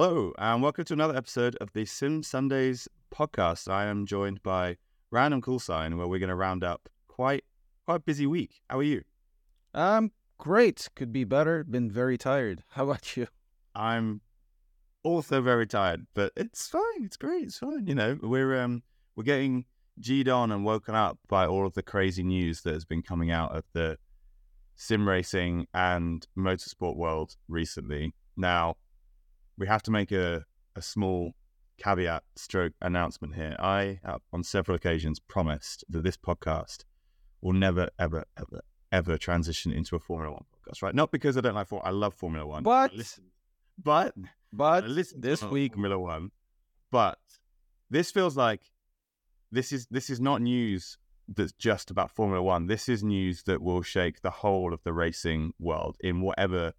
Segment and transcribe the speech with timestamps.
[0.00, 3.68] Hello, and welcome to another episode of the Sim Sundays podcast.
[3.68, 4.76] I am joined by
[5.10, 7.42] Random Call Sign, where we're going to round up quite
[7.84, 8.60] quite a busy week.
[8.70, 9.02] How are you?
[9.74, 10.88] Um, great.
[10.94, 11.64] Could be better.
[11.64, 12.62] Been very tired.
[12.68, 13.26] How about you?
[13.74, 14.20] I'm
[15.02, 17.02] also very tired, but it's fine.
[17.02, 17.46] It's great.
[17.46, 17.88] It's fine.
[17.88, 18.84] You know, we're um
[19.16, 19.64] we're getting
[19.98, 23.32] G'd on and woken up by all of the crazy news that has been coming
[23.32, 23.98] out of the
[24.76, 28.14] sim racing and motorsport world recently.
[28.36, 28.76] Now,
[29.58, 30.44] we have to make a,
[30.76, 31.34] a small
[31.76, 33.56] caveat stroke announcement here.
[33.58, 36.84] I, have on several occasions, promised that this podcast
[37.40, 38.62] will never, ever, ever,
[38.92, 40.94] ever transition into a Formula One podcast, right?
[40.94, 42.62] Not because I don't like Formula I love Formula One.
[42.62, 43.24] But, listen,
[43.82, 44.14] but,
[44.52, 46.30] but listen this week, Formula One.
[46.90, 47.18] But
[47.90, 48.62] this feels like
[49.50, 50.98] this is this is not news
[51.28, 52.66] that's just about Formula One.
[52.66, 56.72] This is news that will shake the whole of the racing world in whatever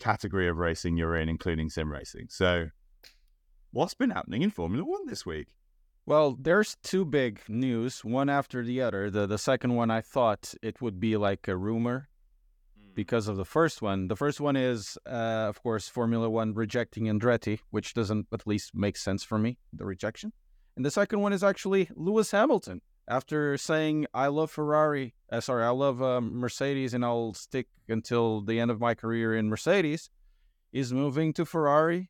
[0.00, 2.26] category of racing you're in, including sim racing.
[2.30, 2.68] So,
[3.70, 5.54] what's been happening in Formula One this week?
[6.10, 9.10] well, there's two big news, one after the other.
[9.10, 12.08] The the second one, I thought it would be like a rumor
[12.94, 14.08] because of the first one.
[14.08, 18.74] The first one is, uh, of course, Formula One rejecting Andretti, which doesn't at least
[18.74, 20.32] make sense for me, the rejection.
[20.76, 22.80] And the second one is actually Lewis Hamilton.
[23.10, 28.40] After saying, I love Ferrari, uh, sorry, I love uh, Mercedes and I'll stick until
[28.40, 30.10] the end of my career in Mercedes,
[30.72, 32.08] is moving to Ferrari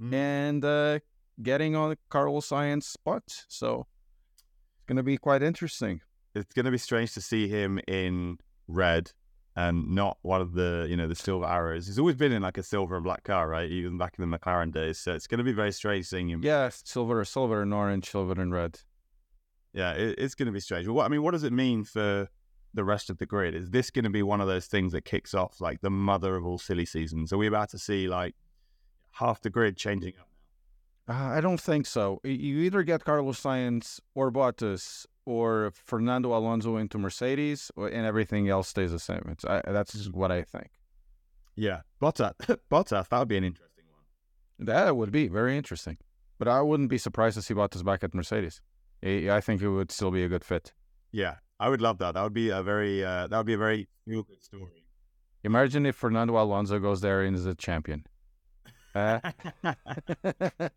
[0.00, 0.14] Mm.
[0.14, 0.98] and uh,
[1.42, 3.22] getting on Carlos Sainz spot.
[3.48, 3.86] So
[4.32, 6.00] it's going to be quite interesting.
[6.34, 9.12] It's going to be strange to see him in red
[9.54, 11.86] and not one of the you know the silver arrows.
[11.86, 13.70] He's always been in like a silver and black car, right?
[13.70, 14.98] Even back in the McLaren days.
[14.98, 16.40] So it's going to be very strange seeing him.
[16.42, 18.80] Yeah, silver, or silver and orange, silver and red.
[19.72, 20.86] Yeah, it, it's going to be strange.
[20.86, 22.28] Well, what I mean, what does it mean for
[22.74, 23.54] the rest of the grid?
[23.54, 26.36] Is this going to be one of those things that kicks off like the mother
[26.36, 27.32] of all silly seasons?
[27.32, 28.34] Are we about to see like
[29.12, 30.28] half the grid changing up?
[31.08, 32.20] Uh, I don't think so.
[32.22, 38.48] You either get Carlos Sainz or Bottas or Fernando Alonso into Mercedes, or, and everything
[38.48, 39.22] else stays the same.
[39.28, 40.68] It's I, that's just what I think.
[41.56, 42.34] Yeah, Bottas.
[42.70, 43.08] Bottas.
[43.08, 44.66] That would be an interesting one.
[44.66, 45.98] That would be very interesting.
[46.38, 48.62] But I wouldn't be surprised to see Bottas back at Mercedes.
[49.04, 50.72] I I think it would still be a good fit.
[51.12, 52.14] Yeah, I would love that.
[52.14, 54.84] That would be a very uh, that would be a very feel good story.
[55.44, 58.04] Imagine if Fernando Alonso goes there and is a champion.
[58.94, 59.20] Uh,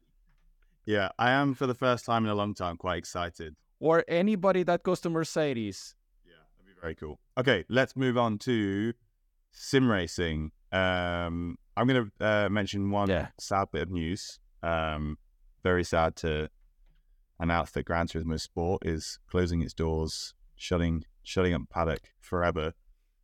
[0.86, 3.56] yeah, I am for the first time in a long time quite excited.
[3.80, 5.96] or anybody that goes to Mercedes.
[6.26, 7.20] Yeah, that'd be very cool.
[7.38, 8.94] Okay, let's move on to
[9.52, 10.52] sim racing.
[10.72, 13.28] Um, I'm going to uh, mention one Yeah.
[13.40, 14.40] sad bit of news.
[14.62, 15.18] Um,
[15.64, 16.50] very sad to
[17.40, 22.74] announce that Gran Turismo Sport is closing its doors, shutting shutting up paddock forever,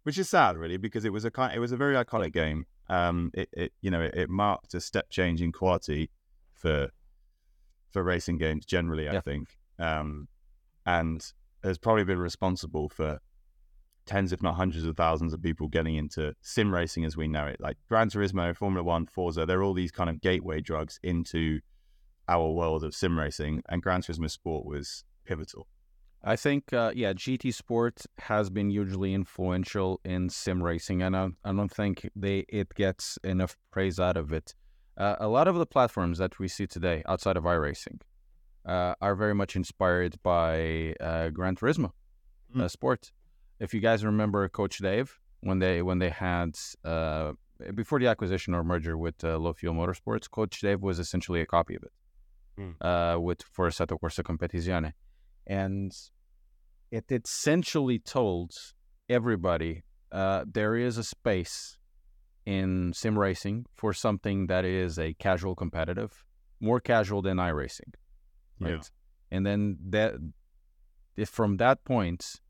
[0.03, 2.65] which is sad, really, because it was a kind, it was a very iconic game.
[2.89, 6.09] Um, it, it you know it, it marked a step change in quality
[6.53, 6.89] for
[7.89, 9.07] for racing games generally.
[9.07, 9.21] I Yeah.
[9.21, 10.27] think, um,
[10.85, 11.25] and
[11.63, 13.19] has probably been responsible for
[14.05, 17.45] tens, if not hundreds of thousands of people getting into sim racing as we know
[17.45, 17.59] it.
[17.59, 21.59] Like Gran Turismo, Formula One, Forza, they're all these kind of gateway drugs into
[22.29, 25.67] our world of sim racing, and Gran Turismo Sport was pivotal.
[26.23, 31.29] I think, uh, yeah, GT Sport has been hugely influential in sim racing, and I,
[31.43, 34.53] I don't think they it gets enough praise out of it.
[34.97, 38.01] Uh, a lot of the platforms that we see today outside of iRacing
[38.65, 41.91] uh, are very much inspired by uh, Gran Turismo
[42.55, 42.69] Mm.
[42.69, 43.11] Sport.
[43.59, 47.33] If you guys remember Coach Dave when they when they had uh,
[47.75, 51.45] before the acquisition or merger with uh, Low Fuel Motorsports, Coach Dave was essentially a
[51.45, 51.91] copy of it
[52.59, 52.75] Mm.
[52.81, 54.91] uh, with for Assetto Corsa Competizione
[55.47, 55.91] and
[56.91, 58.51] it essentially told
[59.09, 61.77] everybody uh, there is a space
[62.45, 66.23] in sim racing for something that is a casual competitive,
[66.59, 67.93] more casual than iRacing,
[68.59, 68.71] right?
[68.71, 68.81] Yeah.
[69.31, 70.15] And then that,
[71.15, 72.41] if from that point,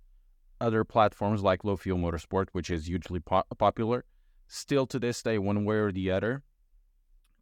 [0.62, 4.06] other platforms like Low Fuel Motorsport, which is hugely po- popular,
[4.48, 6.44] still to this day, one way or the other,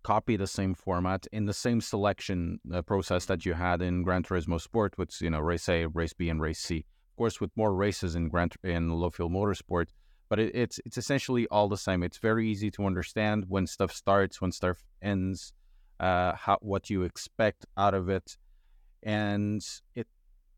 [0.07, 2.39] copy the same format in the same selection
[2.73, 6.13] uh, process that you had in Gran Turismo Sport, with you know race A, race
[6.19, 6.77] B, and race C.
[7.11, 9.87] Of course, with more races in Gran in low fuel motorsport,
[10.29, 11.99] but it, it's it's essentially all the same.
[12.07, 15.51] It's very easy to understand when stuff starts, when stuff ends,
[15.99, 18.37] uh, how what you expect out of it,
[19.03, 19.61] and
[19.93, 20.07] it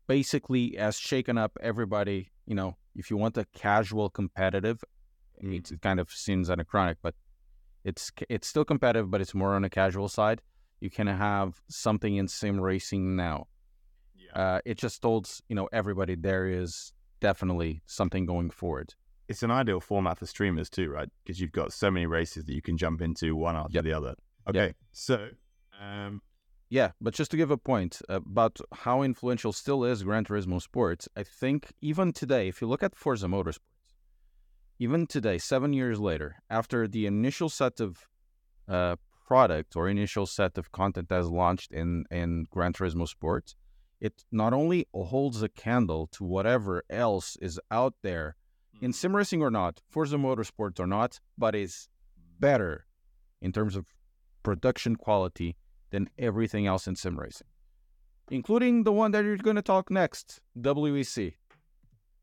[0.06, 2.30] basically has shaken up everybody.
[2.46, 4.78] You know, if you want a casual competitive,
[5.42, 5.72] Mm.
[5.72, 7.14] it kind of seems anachronic, but
[7.84, 10.42] it's it's still competitive, but it's more on a casual side.
[10.80, 13.48] You can have something in sim racing now.
[14.14, 14.42] Yeah.
[14.42, 18.94] Uh, it just told you know everybody there is definitely something going forward.
[19.28, 21.08] it's an ideal format for streamers too, right?
[21.22, 23.84] Because you've got so many races that you can jump into one after Yep.
[23.84, 24.14] the other.
[24.48, 25.28] Okay, so
[25.80, 26.20] um,
[26.70, 31.08] Yeah, but just to give a point about how influential still is Gran Turismo Sports,
[31.16, 33.58] I think even today, if you look at Forza Motorsports,
[34.80, 38.08] even today, seven years later, after the initial set of
[38.66, 38.96] uh,
[39.26, 43.54] product or initial set of content that's launched in, in Gran Turismo Sports,
[44.00, 48.36] it not only holds a candle to whatever else is out there
[48.80, 51.90] in sim racing or not, Forza Motorsports or not, but is
[52.38, 52.86] better
[53.42, 53.92] in terms of
[54.42, 55.56] production quality
[55.90, 57.48] than everything else in sim racing,
[58.30, 61.34] including the one that you're going to talk next, WEC.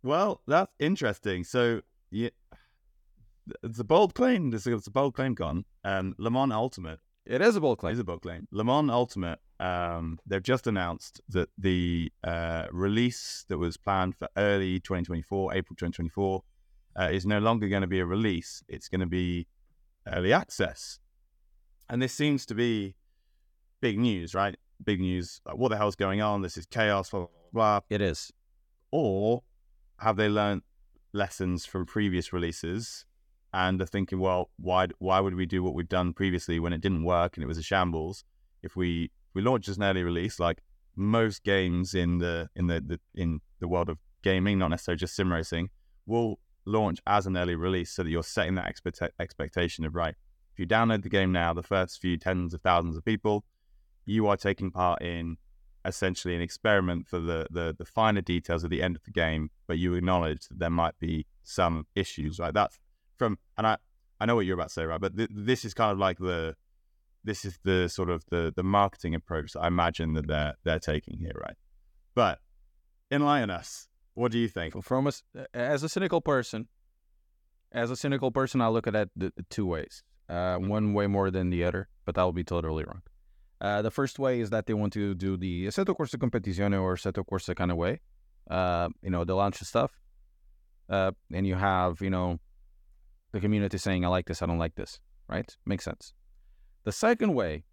[0.02, 1.44] well, that's interesting.
[1.44, 1.82] So
[2.12, 2.30] yeah,
[3.64, 4.54] it's a bold claim.
[4.54, 5.66] It's a, it's a bold claim, gone.
[5.84, 7.94] Um, Le Mans Ultimate It is a bold claim.
[7.94, 8.48] is a bold claim.
[8.52, 9.40] Le Mans Ultimate.
[9.60, 15.76] Um, they've just announced that the uh, release that was planned for early 2024, April
[15.76, 16.44] 2024,
[17.00, 18.64] uh, is no longer going to be a release.
[18.68, 19.48] It's going to be
[20.08, 21.00] early access,
[21.90, 22.96] and this seems to be
[23.82, 24.56] big news, right?
[24.84, 25.42] Big news.
[25.46, 26.42] Like, what the hell's going on?
[26.42, 27.10] This is chaos.
[27.10, 27.80] Blah blah blah.
[27.90, 28.32] It is.
[28.92, 29.44] or
[30.00, 30.62] have they learned
[31.18, 33.06] lessons from previous releases
[33.54, 36.82] and are thinking, well, why why would we do what we've done previously when it
[36.82, 38.24] didn't work and it was a shambles?
[38.64, 40.62] If we if we launch as an early release, like
[40.96, 45.16] most games in the in the, the in the world of gaming, not necessarily just
[45.16, 45.70] sim racing,
[46.06, 50.16] will launch as an early release so that you're setting that expect- expectation of right.
[50.54, 53.46] If you download the game now, the first few tens of thousands of people,
[54.06, 55.38] you are taking part in
[55.88, 59.50] essentially an experiment for the, the the finer details at the end of the game,
[59.68, 62.54] but you acknowledge that there might be some issues, right?
[62.54, 62.78] That's
[63.18, 63.78] from, and I
[64.20, 65.02] I know what you're about to say, right?
[65.02, 66.56] But th- this is kind of like the
[67.24, 70.80] this is the sort of the the marketing approach that I imagine that they're they're
[70.80, 71.56] taking here, right?
[72.14, 72.40] But
[73.10, 73.88] enlighten us.
[74.14, 74.84] What do you think?
[74.84, 75.24] From us,
[75.54, 76.68] as a cynical person,
[77.72, 80.04] as a cynical person, I look at it the two ways.
[80.28, 83.02] Uh, one way more than the other, but I'll be totally wrong.
[83.60, 86.96] Uh, the first way is that they want to do the Assetto Corsa Competizione or
[86.96, 88.00] Assetto Corsa kind of way.
[88.50, 90.00] Uh, you know, the launch stuff.
[90.90, 92.40] Uh, and you have, you know,
[93.32, 95.56] the community saying, I like this, I don't like this, right?
[95.66, 96.14] Makes sense.
[96.86, 97.66] The second way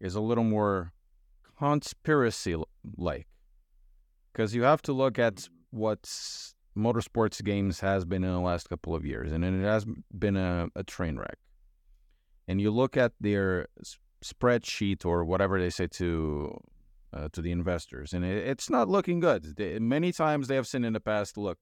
[0.00, 0.92] is a little more
[1.58, 2.56] conspiracy
[2.96, 3.26] like,
[4.32, 6.02] because you have to look at what
[6.76, 9.84] motorsports games has been in the last couple of years, and it has
[10.16, 11.38] been a, a train wreck.
[12.46, 13.66] And you look at their
[14.22, 16.58] spreadsheet or whatever they say to
[17.12, 19.56] uh, to the investors, and it, it's not looking good.
[19.56, 21.58] They, many times they have seen in the past, look,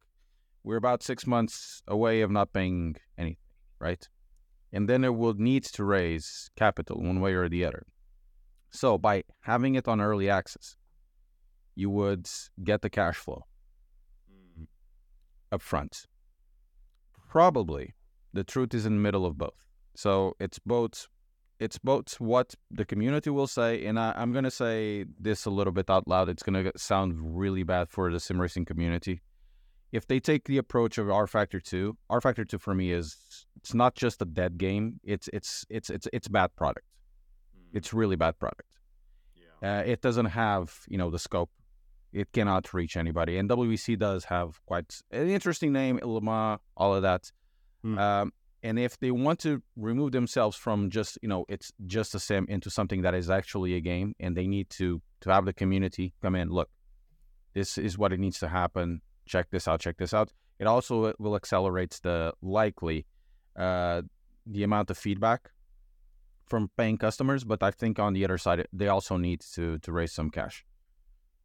[0.63, 3.39] we're about six months away of not paying anything,
[3.81, 4.09] right?
[4.73, 7.85] And then it will need to raise capital one way or the other.
[8.71, 10.77] So by having it on early access,
[11.75, 12.29] you would
[12.63, 13.45] get the cash flow
[15.51, 16.07] up front.
[17.29, 17.95] Probably
[18.33, 19.67] the truth is in the middle of both.
[19.97, 21.09] So it's both
[21.61, 25.73] it's both what the community will say, and I, I'm gonna say this a little
[25.73, 26.31] bit out loud.
[26.31, 29.21] It's gonna sound really bad for the sim racing community.
[29.93, 33.95] If they take the approach of rFactor Two, rFactor Two for me is it's not
[33.95, 35.01] just a dead game.
[35.05, 36.87] It's it's it's it's it's bad product.
[37.75, 38.71] It's really bad product.
[39.63, 41.51] Uh, it doesn't have you know the scope.
[42.13, 43.37] It cannot reach anybody.
[43.37, 47.31] And WEC does have quite an interesting name, Ilma, all of that.
[47.83, 47.99] Hmm.
[47.99, 52.21] Um, and if they want to remove themselves from just you know it's just a
[52.21, 55.53] sim into something that is actually a game, and they need to to have the
[55.53, 56.49] community come in.
[56.49, 56.69] Look,
[57.55, 59.01] this is what it needs to happen.
[59.27, 59.81] Check this out.
[59.81, 60.33] Check this out.
[60.59, 63.07] It also will accelerate the likely
[63.57, 64.03] uh,
[64.47, 65.51] the amount of feedback
[66.47, 67.45] from paying customers.
[67.45, 70.65] But I think on the other side, they also need to to raise some cash.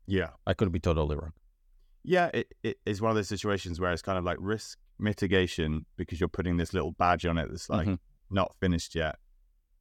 [0.08, 0.30] Yeah.
[0.46, 1.34] I could be totally wrong.
[2.04, 5.86] Yeah, it, it is one of those situations where it's kind of like risk mitigation
[5.98, 8.00] because you're putting this little badge on it that's like Mhm.
[8.30, 9.18] not finished yet,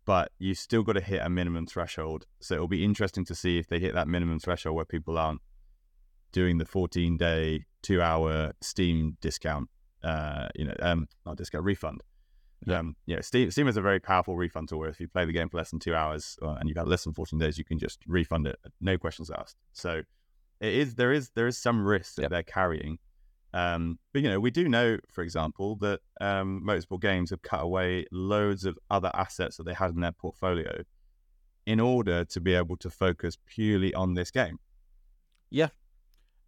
[0.05, 2.27] but you still got to hit a minimum threshold.
[2.41, 5.41] So it'll be interesting to see if they hit that minimum threshold where people aren't
[6.33, 9.69] doing the 14 day, two hour Steam discount,
[10.03, 12.03] uh, you know, um, not discount, refund.
[12.67, 12.79] Yeah.
[12.79, 15.33] Um, yeah, Steam, Steam is a very powerful refund tool where if you play the
[15.33, 17.65] game for less than two hours uh, and you've had less than 14 days, you
[17.65, 19.57] can just refund it, no questions asked.
[19.73, 20.03] So
[20.61, 22.31] it is there is there is some risk that Yep.
[22.31, 22.99] they're carrying.
[23.55, 27.63] Um, but you know, we do know, for example, that um, Motorsport Games have cut
[27.63, 30.83] away loads of other assets that they had in their portfolio
[31.65, 34.59] in order to be able to focus purely on this game.
[35.51, 35.69] Yeah.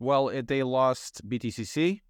[0.01, 2.01] Well, it, they lost BTCC,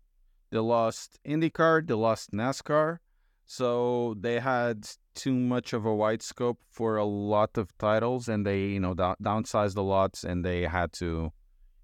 [0.51, 2.99] they lost IndyCar, they lost NASCAR.
[3.45, 8.45] So they had too much of a wide scope for a lot of titles, and
[8.45, 11.31] they, you know, down downsized a lot, and they had to,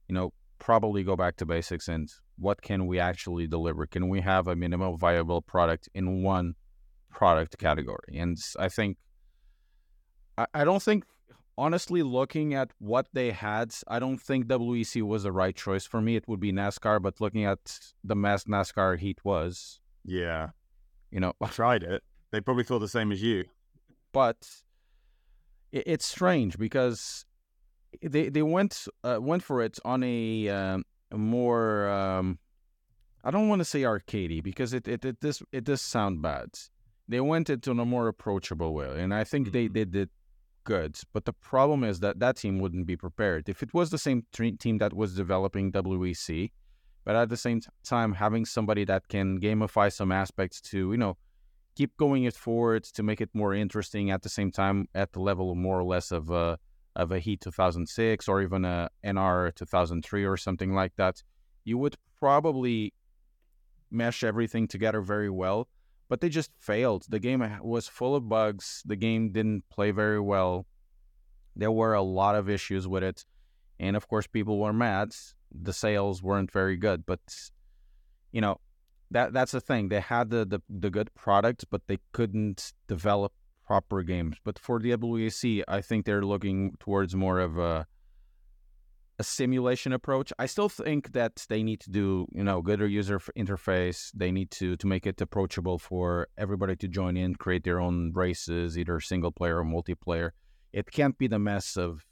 [0.09, 3.85] you know, probably go back to basics and what can we actually deliver?
[3.85, 6.55] Can we have a minimal viable product in one
[7.11, 8.17] product category?
[8.17, 8.97] And I think
[10.39, 11.05] I, I don't think
[11.59, 16.01] honestly looking at what they had, I don't think WEC was the right choice for
[16.01, 16.15] me.
[16.15, 20.51] It would be NASCAR, but looking at the mess NASCAR heat was, Yeah,
[21.11, 22.03] you know, I tried it.
[22.31, 23.45] They probably thought the same as you.
[24.13, 24.49] but
[25.73, 27.27] it, it's strange because
[28.01, 32.39] they they went uh, went for it on a, um, a more um,
[33.25, 36.49] I don't want to say arcadey because it it it does it does sound bad.
[37.09, 39.73] They went into a more approachable way, and I think they Mhm.
[39.73, 40.11] did it
[40.65, 40.97] good.
[41.13, 44.27] But the problem is that that team wouldn't be prepared if it was the same
[44.33, 46.53] tre- team that was developing WEC,
[47.05, 50.99] but at the same t- time having somebody that can gamify some aspects to you
[50.99, 51.17] know
[51.75, 55.21] keep going it forward to make it more interesting at the same time at the
[55.21, 56.59] level more or less of a of
[56.97, 61.23] a Heat 2006 or even a NR 2003 or something like that,
[61.65, 62.93] you would probably
[63.91, 65.69] mesh everything together very well.
[66.09, 67.07] But they just failed.
[67.09, 68.83] The game was full of bugs.
[68.85, 70.67] The game didn't play very well.
[71.57, 73.25] There were a lot of issues with it,
[73.79, 75.15] and of course, people were mad.
[75.51, 77.21] The sales weren't very good, but
[78.31, 78.61] you know
[79.11, 79.89] that that's the thing.
[79.89, 83.33] They had the, the the good product, but they couldn't develop
[83.67, 84.37] proper games.
[84.45, 87.87] But for the WEC, I think they're looking towards more of a
[89.19, 90.33] a simulation approach.
[90.39, 94.11] I still think that they need to do, you know, gooder user interface.
[94.15, 98.13] They need to to make it approachable for everybody to join in, create their own
[98.15, 100.31] races, either single player or multiplayer.
[100.73, 102.05] It can't be the mess of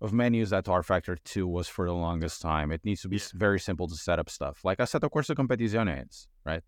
[0.00, 2.72] of menus that rFactor 2 was for the longest time.
[2.72, 3.28] It needs to be Yeah.
[3.34, 4.64] very simple to set up stuff.
[4.64, 6.62] Like I said, of course, the competiciones, right?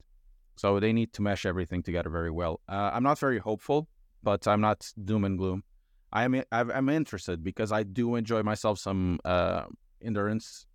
[0.56, 2.60] So they need to mesh everything together very well.
[2.68, 3.88] Uh, I'm not very hopeful,
[4.22, 5.64] but I'm not doom and gloom.
[6.12, 9.64] I'm I'm interested because I do enjoy myself some uh,
[10.02, 10.66] endurance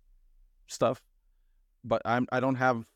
[0.66, 1.00] stuff,
[1.84, 2.86] but I'm I don't have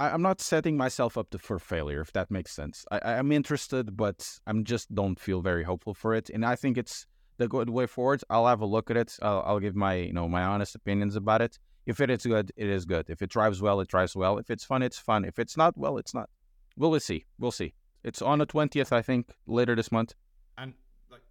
[0.00, 2.86] I'm not setting myself up to, for failure if that makes sense.
[2.90, 6.78] I, I'm interested, but I'm just don't feel very hopeful for it, and I think
[6.78, 8.22] it's the good way forward.
[8.30, 9.16] I'll have a look at it.
[9.20, 11.58] I'll, I'll give my you know my honest opinions about it.
[11.86, 13.06] If it is good, it is good.
[13.08, 14.38] If it drives well, it drives well.
[14.38, 15.24] If it's fun, it's fun.
[15.24, 16.30] If it's not, well, it's not.
[16.76, 17.24] We'll see.
[17.38, 17.74] We'll see.
[18.02, 20.14] It's on the twentieth, I think, later this month.
[20.58, 20.74] And
[21.10, 21.22] like,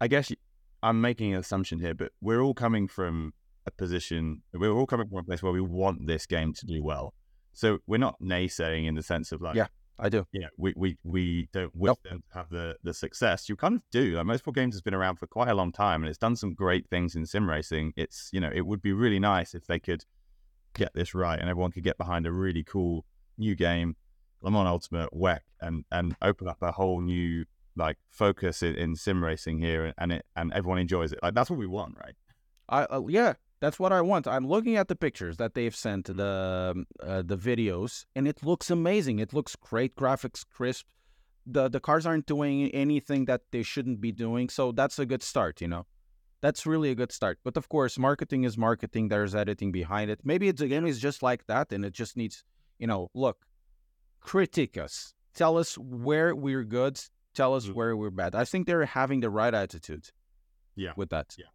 [0.00, 0.32] I guess
[0.82, 3.32] I'm making an assumption here, but we're all coming from
[3.66, 4.42] a position.
[4.52, 7.14] We're all coming from a place where we want this game to do well.
[7.52, 9.66] So we're not naysaying in the sense of like, Yeah.
[9.98, 10.26] I do.
[10.32, 12.02] Yeah, we we, we don't wish Nope.
[12.04, 13.48] them to have the the success.
[13.48, 14.16] You kind of do.
[14.16, 16.54] Like Motorsport Games has been around for quite a long time, and it's done some
[16.54, 17.92] great things in sim racing.
[17.96, 20.04] It's you know, it would be really nice if they could
[20.74, 23.06] get this right, and everyone could get behind a really cool
[23.38, 23.96] new game,
[24.42, 28.96] Le Mans Ultimate, WEC, and and open up a whole new like focus in, in
[28.96, 31.20] sim racing here, and it and everyone enjoys it.
[31.22, 32.14] Like that's what we want, right?
[32.68, 34.26] I uh, yeah, that's what I want.
[34.26, 38.42] I'm looking at the pictures that they've sent, the um, uh, the videos, and it
[38.42, 39.18] looks amazing.
[39.18, 40.86] It looks great, graphics crisp.
[41.46, 45.22] the The cars aren't doing anything that they shouldn't be doing, so that's a good
[45.22, 45.60] start.
[45.60, 45.86] You know,
[46.44, 47.38] that's really a good start.
[47.44, 49.08] But of course, marketing is marketing.
[49.08, 50.20] There's editing behind it.
[50.24, 52.44] Maybe it's a game is just like that, and it just needs,
[52.78, 53.38] you know, look,
[54.20, 57.00] critique us, tell us where we're good,
[57.34, 57.74] tell us Mm.
[57.74, 58.34] where we're bad.
[58.34, 60.10] I think they're having the right attitude
[60.74, 60.92] Yeah.
[60.96, 61.36] with that.
[61.38, 61.46] Yeah.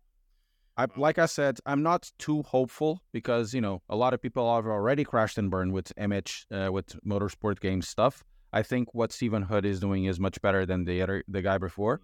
[0.82, 4.44] I, like I said, I'm not too hopeful because you know a lot of people
[4.56, 8.24] have already crashed and burned with MH uh, with motorsport game stuff.
[8.54, 11.58] I think what Stephen Hood is doing is much better than the other the guy
[11.58, 12.02] before.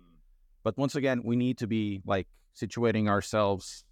[0.63, 3.83] But once again, we need to be like situating ourselves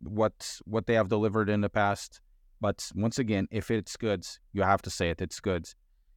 [0.00, 2.20] what what they have delivered in the past.
[2.60, 5.20] But once again, if it's good, you have to say it.
[5.20, 5.64] It's good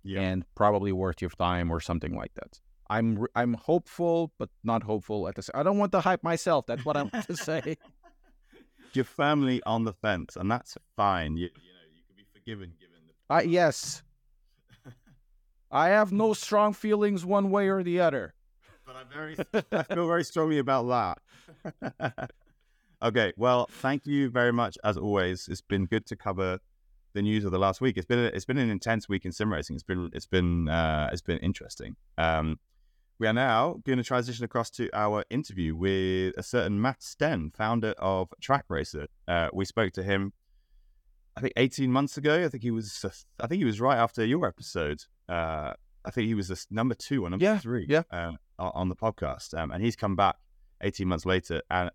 [0.03, 0.21] Yeah.
[0.21, 2.51] and probably worth your time or something like that.
[2.89, 6.65] I'm I'm hopeful, but not hopeful at I don't want to hype myself.
[6.67, 7.77] That's what I want to say.
[8.93, 11.37] Your family on the fence, and that's fine.
[11.37, 13.33] You you know you can be forgiven given the.
[13.33, 14.01] I yes,
[15.71, 18.33] I have no strong feelings one way or the other.
[18.85, 19.35] but I'm very,
[19.71, 21.19] I feel very strongly about
[21.83, 22.31] that.
[23.03, 25.47] okay, well, thank you very much as always.
[25.49, 26.59] It's been good to cover
[27.13, 27.97] the news of the last week.
[27.97, 29.75] It's been a, it's been an intense week in sim racing.
[29.75, 31.97] It's been it's been uh, it's been interesting.
[32.17, 32.59] Um,
[33.19, 37.51] we are now going to transition across to our interview with a certain Matt Sten,
[37.55, 39.07] founder of Trak Racer.
[39.27, 40.33] Uh, we spoke to him,
[41.35, 42.45] I think, 18 months ago.
[42.45, 43.03] I think he was,
[43.39, 45.03] I think he was right after your episode.
[45.27, 45.73] Uh,
[46.05, 48.03] I think he was the number two or number Yeah, three yeah.
[48.11, 49.57] uh, on on the podcast.
[49.57, 50.35] Um, and he's come back
[50.81, 51.61] 18 months later.
[51.71, 51.89] And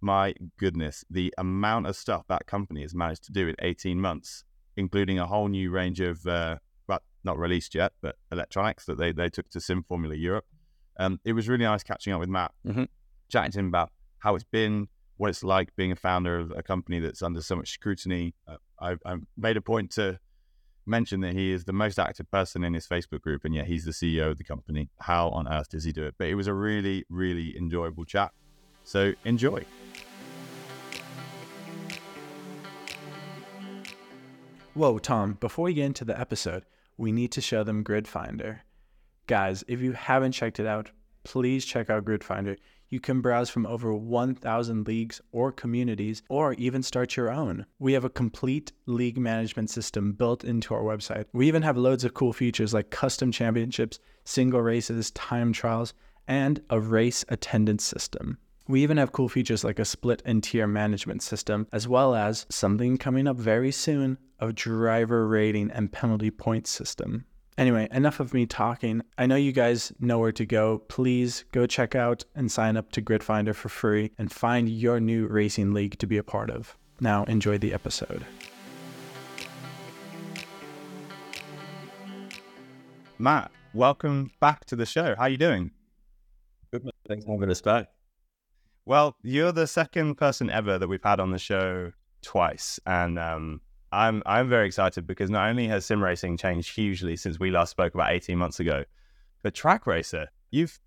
[0.00, 4.44] my goodness, the amount of stuff that company has managed to do in 18 months,
[4.76, 6.56] including a whole new range of, uh,
[6.88, 10.46] well, not released yet, but electronics that they, they took to Sim Formula Europe.
[10.96, 12.88] Um, it was really nice catching up with Matt, Mhm.
[13.28, 16.62] chatting to him about how it's been, what it's like being a founder of a
[16.62, 18.34] company that's under so much scrutiny.
[18.46, 20.18] Uh, I, I made a point to
[20.86, 23.84] mention that he is the most active person in his Facebook group, and yet he's
[23.84, 24.90] the CEO of the company.
[25.00, 26.14] How on earth does he do it?
[26.18, 28.32] But it was a really, really enjoyable chat.
[28.84, 29.64] So enjoy.
[34.74, 36.64] Whoa, Tom, before we get into the episode,
[36.96, 38.62] we need to show them Grid Finder.
[39.26, 40.90] Guys, if you haven't checked it out,
[41.22, 42.56] please check out Grid Finder.
[42.90, 47.64] You can browse from over 1,000 leagues or communities, or even start your own.
[47.78, 51.24] We have a complete league management system built into our website.
[51.32, 55.94] We even have loads of cool features like custom championships, single races, time trials,
[56.28, 58.36] and a race attendance system.
[58.68, 62.44] We even have cool features like a split and tier management system, as well as
[62.50, 67.24] something coming up very soon a driver rating and penalty points system.
[67.56, 69.00] Anyway, enough of me talking.
[69.16, 70.78] I know you guys know where to go.
[70.88, 74.98] Please go check out and sign up to Grid Finder for free and find your
[74.98, 76.76] new racing league to be a part of.
[77.00, 78.24] Now, enjoy the episode.
[83.20, 85.14] Matt, welcome back to the show.
[85.14, 85.70] How are you doing?
[86.72, 87.86] Good, thanks for having us back.
[88.84, 93.60] Well, you're the second person ever that we've had on the show twice, and um,
[93.94, 97.70] I'm I'm very excited because not only has sim racing changed hugely since we last
[97.70, 98.84] spoke about 18 months ago,
[99.42, 100.78] but Trak Racer, you've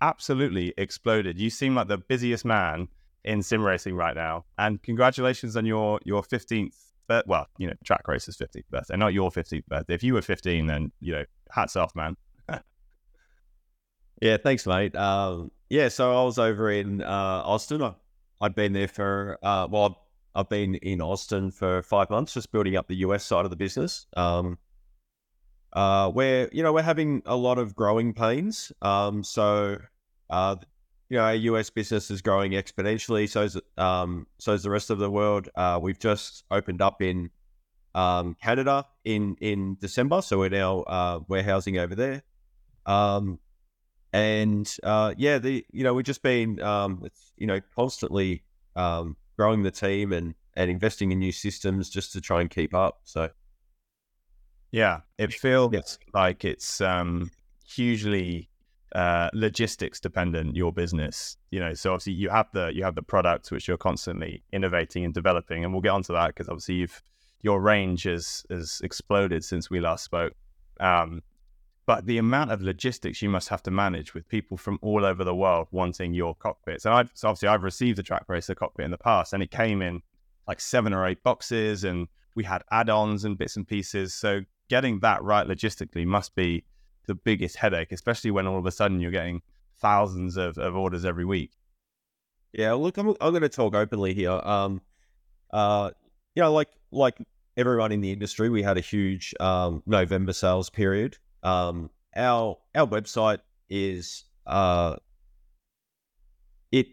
[0.00, 1.38] absolutely exploded.
[1.38, 2.88] You seem like the busiest man
[3.24, 6.74] in sim racing right now, and congratulations on your your 15th.
[7.06, 9.94] But well, you know, Trak Racer's 15th birthday, not your 15th birthday.
[9.94, 12.16] If you were 15, then you know, hats off, man.
[14.22, 14.94] yeah, thanks, mate.
[14.96, 17.82] Um, yeah, so I was over in uh, Austin.
[17.82, 17.94] I,
[18.40, 20.03] had been there for uh, well,
[20.34, 23.56] I've been in Austin for five months, just building up the US side of the
[23.56, 24.06] business.
[24.16, 24.58] Um,
[25.74, 28.72] uh, where you know we're having a lot of growing pains.
[28.80, 29.78] Um, so
[30.30, 30.56] uh,
[31.08, 33.28] you know our US business is growing exponentially.
[33.28, 35.48] So is um, so is the rest of the world.
[35.54, 37.30] Uh, we've just opened up in
[37.94, 42.22] um, Canada in in December, so we're now uh, warehousing over there.
[42.86, 43.38] Um,
[44.12, 48.44] and uh, yeah, the you know we've just been um, it's, you know constantly
[48.76, 52.74] um, growing the team and and investing in new systems just to try and keep
[52.74, 53.00] up.
[53.04, 53.28] So,
[54.70, 55.98] yeah, it feels yes.
[56.12, 57.30] like it's um,
[57.66, 58.48] hugely
[58.94, 60.54] uh, logistics dependent.
[60.54, 63.76] Your business, you know, so obviously you have the you have the products which you're
[63.76, 67.02] constantly innovating and developing, and we'll get onto that because obviously you've
[67.42, 70.34] your range has has exploded since we last spoke.
[70.80, 71.22] Um,
[71.86, 75.22] but the amount of logistics you must have to manage with people from all over
[75.22, 76.84] the world wanting your cockpits.
[76.84, 79.50] And I've so obviously I've received a Trak Racer cockpit in the past, and it
[79.50, 80.02] came in
[80.48, 84.14] like seven or eight boxes, and we had add-ons and bits and pieces.
[84.14, 86.64] So getting that right logistically must be
[87.06, 89.42] the biggest headache, especially when all of a sudden you're getting
[89.78, 91.50] thousands of, of orders every week.
[92.52, 94.30] Yeah, look, I'm, I'm going to talk openly here.
[94.30, 94.80] Um,
[95.50, 95.90] uh,
[96.34, 97.18] you know, like like
[97.56, 102.86] everyone in the industry, we had a huge um, November sales period um, our our
[102.86, 104.96] website is uh,
[106.72, 106.86] it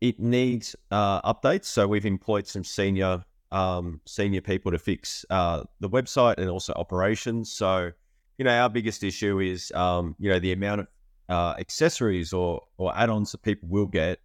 [0.00, 1.66] it needs uh, updates.
[1.66, 6.72] So we've employed some senior um, senior people to fix uh, the website and also
[6.74, 7.52] operations.
[7.52, 7.92] So
[8.38, 10.86] you know our biggest issue is um, you know the amount of
[11.28, 14.20] uh, accessories or or add-ons that people will get,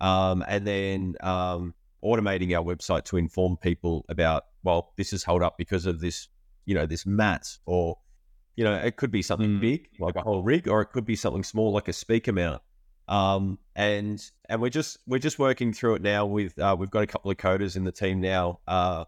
[0.00, 1.74] um, and then um,
[2.04, 6.28] automating our website to inform people about well this is held up because of this
[6.66, 7.96] you know this mat or
[8.60, 9.60] you know, it could be something mm.
[9.62, 12.60] big like a whole rig, or it could be something small like a speaker mount.
[13.08, 16.26] Um, and and we're just we're just working through it now.
[16.26, 19.06] With uh, we've got a couple of coders in the team now, uh,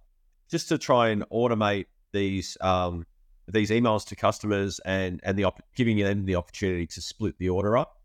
[0.51, 3.05] just to try and automate these um,
[3.47, 7.51] these emails to customers and and the op- giving them the opportunity to split the
[7.51, 8.01] order up,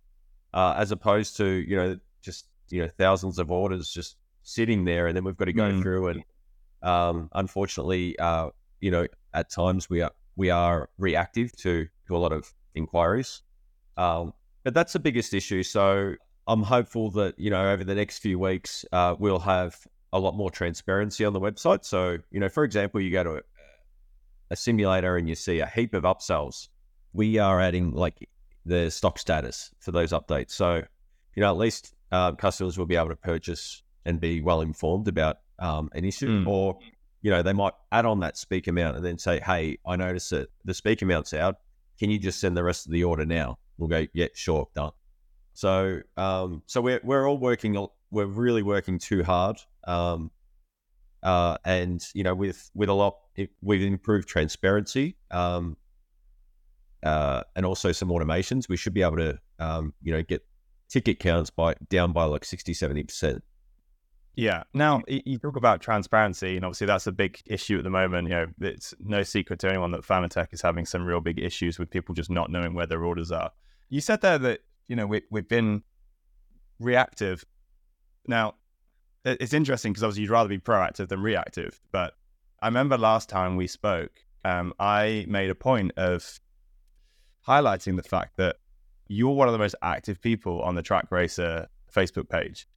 [0.54, 5.08] uh, as opposed to you know just you know thousands of orders just sitting there,
[5.08, 5.82] and then we've got to go mm.
[5.82, 6.24] through and
[6.84, 8.50] um, unfortunately, uh,
[8.82, 13.42] you know, at times we are we are reactive to to a lot of inquiries.
[13.98, 15.64] Um, but that's the biggest issue.
[15.64, 16.16] So
[16.48, 19.76] I'm hopeful that you know over the next few weeks uh, we'll have
[20.14, 21.84] a lot more transparency on the website.
[21.84, 23.42] So you know, for example, you go to a,
[24.52, 26.70] a simulator and you see a heap of upsells.
[27.12, 28.30] We are adding like
[28.66, 30.52] the stock status for those updates.
[30.52, 30.84] So
[31.36, 35.08] you know, at least uh, customers will be able to purchase and be well informed
[35.08, 36.48] about um, an issue, mm.
[36.48, 36.78] or
[37.28, 40.30] you know, they might add on that speaker mount and then say, hey, I notice
[40.30, 41.58] that the speaker mount's out.
[42.00, 43.60] Can you just send the rest of the order now?
[43.78, 44.92] We'll go, yeah, sure, done.
[45.54, 49.58] So, um, so we're, we're all working, we're really working too hard.
[49.86, 50.32] Um,
[51.22, 53.18] uh, and, you know, with, with a lot,
[53.62, 55.76] we've improved transparency, um,
[57.04, 58.70] uh, and also some automations.
[58.70, 60.46] We should be able to, um, you know, get
[60.88, 63.42] ticket counts by down by like 60, 70%.
[64.38, 64.64] Yeah.
[64.76, 68.28] Now you talk about transparency, and obviously that's a big issue at the moment.
[68.28, 71.80] You know, it's no secret to anyone that Fanatec is having some real big issues
[71.80, 73.52] with people just not knowing where their orders are.
[73.90, 75.82] You said there that you know we, we've been
[76.80, 77.44] reactive.
[78.28, 78.54] Now
[79.26, 81.82] it's interesting because obviously you'd rather be proactive than reactive.
[81.92, 82.14] But
[82.62, 86.40] I remember last time we spoke, um, I made a point of
[87.48, 88.58] highlighting the fact that
[89.08, 92.68] you're one of the most active people on the Trak Racer Facebook page.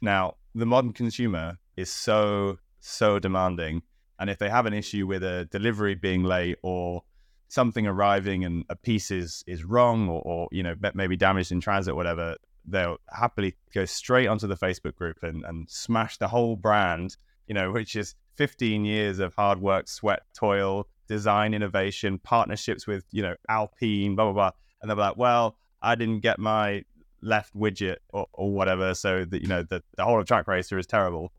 [0.00, 3.82] Now, the modern consumer is so, so demanding.
[4.18, 7.02] And if they have an issue with a delivery being late or
[7.48, 11.60] something arriving and a piece is, is wrong or, or, you know, maybe damaged in
[11.60, 16.56] transit, whatever, they'll happily go straight onto the Facebook group and, and smash the whole
[16.56, 22.86] brand, you know, which is 15 years of hard work, sweat, toil, design, innovation, partnerships
[22.86, 24.50] with, you know, Alpine, blah, blah, blah.
[24.80, 26.84] And they'll be like, well, I didn't get my
[27.22, 28.94] left widget or, or whatever.
[28.94, 31.32] So that, you know, the, the whole of Trak Racer is terrible.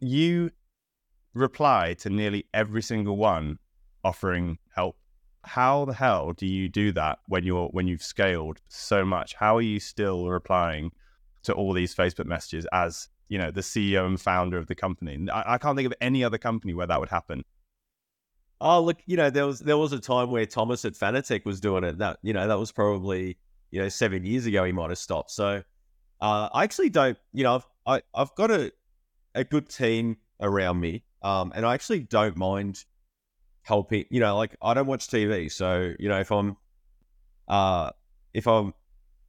[0.00, 0.50] You
[1.34, 3.58] reply to nearly every single one
[4.02, 4.96] offering help.
[5.44, 9.34] How the hell do you do that when you're when you've scaled so much?
[9.34, 10.90] How are you still replying
[11.42, 15.26] to all these Facebook messages as you know the CEO and founder of the company?
[15.30, 17.44] I, I can't think of any other company where that would happen.
[18.58, 21.60] Oh, look, you know, there was there was a time where Thomas at Fanatec was
[21.60, 21.98] doing it.
[21.98, 23.36] That you know, that was probably
[23.74, 24.64] you know seven years ago.
[24.64, 25.32] He might have stopped.
[25.32, 25.62] So
[26.20, 27.18] uh, I actually don't.
[27.32, 28.72] You know, I've I, I've got a
[29.34, 32.84] a good team around me, um, and I actually don't mind
[33.62, 34.04] helping.
[34.10, 36.56] You know, like I don't watch TV, so you know, if I'm
[37.48, 37.90] uh,
[38.32, 38.74] if I'm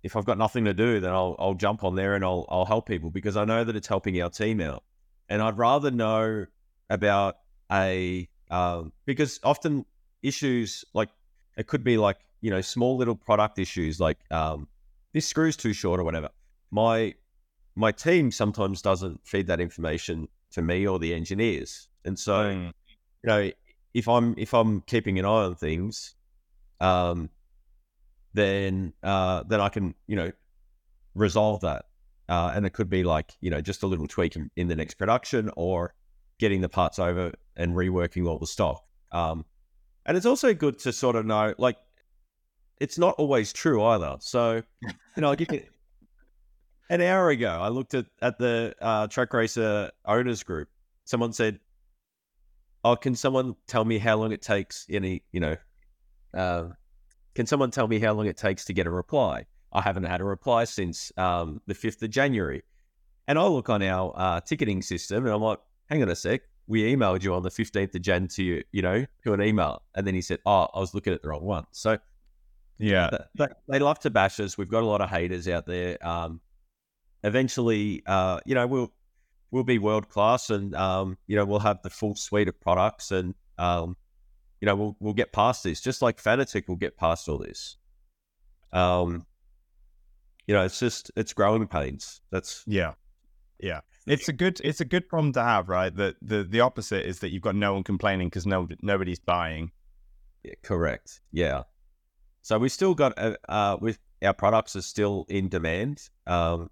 [0.03, 2.65] if I've got nothing to do, then I'll I'll jump on there and I'll I'll
[2.65, 4.83] help people because I know that it's helping our team out,
[5.27, 6.45] and I'd rather know
[6.91, 7.37] about
[7.71, 9.85] a um, because often
[10.21, 11.09] issues like
[11.57, 14.67] it could be like you know small little product issues like um,
[15.13, 16.29] this screw's too short or whatever.
[16.69, 17.15] My
[17.75, 22.71] my team sometimes doesn't feed that information to me or the engineers, and so Mm.
[23.23, 23.51] you know
[23.95, 26.13] if I'm if I'm keeping an eye on things,
[26.79, 27.31] um,
[28.35, 30.31] then uh, then I can you know
[31.15, 31.85] resolve that,
[32.29, 34.75] uh, and it could be like you know just a little tweak in, in the
[34.75, 35.95] next production or
[36.37, 38.83] getting the parts over and reworking all the stock.
[39.11, 39.45] Um,
[40.05, 41.77] and it's also good to sort of know like
[42.79, 44.17] it's not always true either.
[44.19, 45.35] So you know.
[46.87, 50.69] An hour ago, I looked at, at the uh, Trak Racer owners group.
[51.03, 51.59] Someone said,
[52.83, 55.55] "Oh, can someone tell me how long it takes?" Any, you know,
[56.35, 56.65] uh,
[57.33, 59.47] can someone tell me how long it takes to get a reply?
[59.73, 62.61] I haven't had a reply since um, the fifth of January,
[63.27, 65.59] and I look on our uh, ticketing system, and I'm like,
[65.89, 68.83] "Hang on a sec, we emailed you on the fifteenth of Jan to you, you
[68.83, 71.43] know, to an email," and then he said, "Oh, I was looking at the wrong
[71.43, 71.97] one." So
[72.77, 74.57] Yeah, th- th- they love to bash us.
[74.57, 75.97] We've got a lot of haters out there.
[76.05, 76.41] Um,
[77.23, 78.93] eventually, uh, you know, we'll
[79.51, 83.11] we'll be world class, and um, you know, we'll have the full suite of products,
[83.11, 83.95] and um,
[84.59, 85.81] you know, we'll we'll get past this.
[85.81, 87.77] Just like Fanatec will get past all this.
[88.73, 89.25] Um,
[90.47, 92.21] you know, it's just it's growing pains.
[92.31, 92.93] That's Yeah,
[93.59, 93.81] yeah.
[94.05, 95.95] It's a good it's a good problem to have, right?
[95.95, 99.71] That the the opposite is that you've got no one complaining because no nobody's buying.
[100.43, 101.21] Yeah, correct.
[101.31, 101.63] Yeah.
[102.45, 106.07] So we still got uh, uh with our products are still in demand.
[106.27, 106.69] Um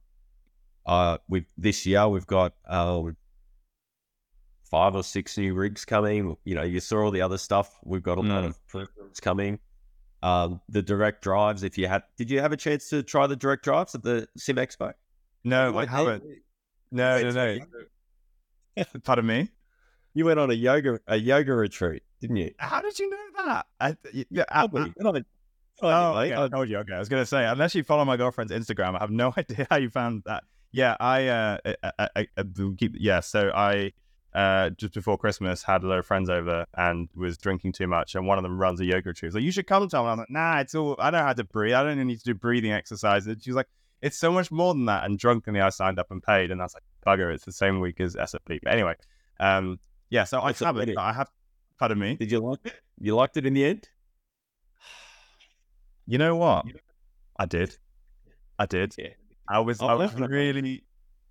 [0.86, 3.18] uh we this year we've got um
[4.70, 6.38] five or six new rigs coming.
[6.46, 7.80] You know, you saw all the other stuff.
[7.84, 8.50] We've got a lot Mm.
[8.50, 9.58] of programs coming.
[10.22, 13.36] Um the direct drives, if you had did you have a chance to try the
[13.36, 14.94] direct drives at the Sim Expo?
[15.44, 16.24] No, I haven't.
[16.92, 18.86] No, no, no.
[19.04, 19.50] Pardon me.
[20.14, 22.54] You went on a yoga a yoga retreat, didn't you?
[22.60, 23.66] How did you know that?
[23.80, 23.98] I,
[24.30, 25.24] yeah, I, I
[25.84, 26.36] Oh, "Oh, okay.
[26.36, 26.78] I told you.
[26.78, 29.67] Okay, I was gonna say unless you follow my girlfriend's Instagram, I have no idea
[29.69, 30.43] how you found that.
[30.72, 32.43] Yeah, I, uh, I, I, I,
[32.78, 32.96] keep.
[32.98, 33.91] Yeah, so I,
[34.34, 38.15] uh, just before Christmas, had a lot of friends over and was drinking too much,
[38.15, 39.30] and one of them runs a yoga retreat.
[39.30, 40.96] He's like, you should come, to And I'm like, nah, it's all.
[40.98, 41.76] I don't know how to breathe.
[41.76, 43.38] I don't even need to do breathing exercises.
[43.43, 43.67] She's like,
[44.02, 45.06] it's so much more than that.
[45.06, 47.80] And drunkenly, I signed up and paid, and I was like, bugger, it's the same
[47.80, 48.60] week as SFE.
[48.63, 48.96] But anyway,
[49.39, 50.98] um, yeah, so I have it.
[50.98, 51.30] I have.
[51.78, 52.15] Pardon me.
[52.15, 52.74] Did you like it?
[53.00, 53.89] You liked it in the end?
[56.06, 56.66] You know what?
[57.38, 57.78] I did.
[58.60, 58.94] I did.
[58.98, 59.10] Yeah.
[59.50, 60.84] I was Oh, I was really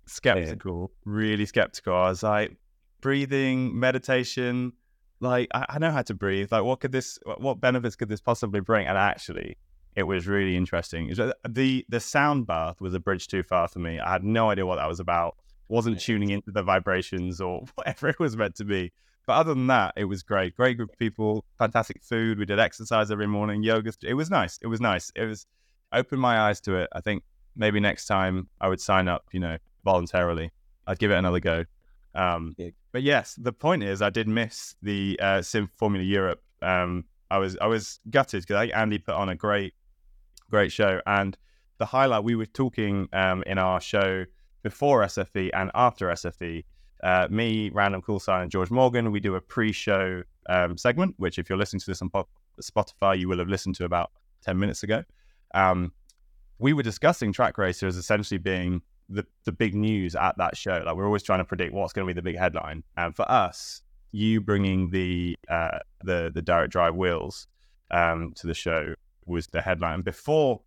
[0.05, 1.95] skeptical, really skeptical.
[1.95, 2.55] I was like,
[3.01, 4.73] breathing, meditation,
[5.19, 6.51] like I, I know how to breathe.
[6.51, 7.17] Like, what could this?
[7.23, 8.87] what- What benefits could this possibly bring?
[8.87, 9.57] And actually,
[9.95, 11.11] it was really interesting.
[11.19, 13.99] Uh, the the sound bath was a bridge too far for me.
[13.99, 15.37] I had no idea what that was about.
[15.69, 18.91] Wasn't tuning into the vibrations or whatever it was meant to be.
[19.25, 20.55] But other than that, it was great.
[20.55, 22.37] Great group of people, fantastic food.
[22.37, 23.93] We did exercise every morning, yoga.
[24.03, 24.59] It was nice.
[24.61, 25.11] It was nice.
[25.15, 25.45] It was
[25.93, 26.89] opened my eyes to it.
[26.93, 27.23] I think
[27.55, 30.51] maybe next time I would sign up, you know, voluntarily.
[30.87, 31.65] I'd give it another go.
[32.15, 32.69] Um, Yeah.
[32.91, 36.43] But yes, the point is, I did miss the uh, Sim Formula Europe.
[36.61, 39.73] Um, I was I was gutted because Andy put on a great
[40.51, 41.35] great show, and
[41.79, 44.25] the highlight we were talking um, in our show
[44.61, 46.63] before SFE and after SFE.
[47.03, 51.37] Uh, me, Random Cool Sign, and George Morgan, we do a pre-show um, segment, which
[51.37, 52.09] if you're listening to this on
[52.61, 54.11] Spotify, you will have listened to about
[54.43, 55.03] 10 minutes ago.
[55.53, 55.91] Um,
[56.59, 60.81] we were discussing Trak Racer as essentially being the, the big news at that show.
[60.85, 62.83] Like we're always trying to predict what's going to be the big headline.
[62.95, 63.81] And for us,
[64.13, 67.47] you bringing the uh, the the direct drive wheels
[67.91, 68.93] um, to the show
[69.25, 69.95] was the headline.
[69.95, 70.61] And Before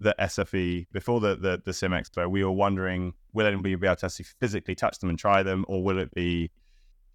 [0.00, 3.96] the SFE, before the, the the Sim Expo, we were wondering will anybody be able
[3.96, 6.50] to actually physically touch them and try them, or will it be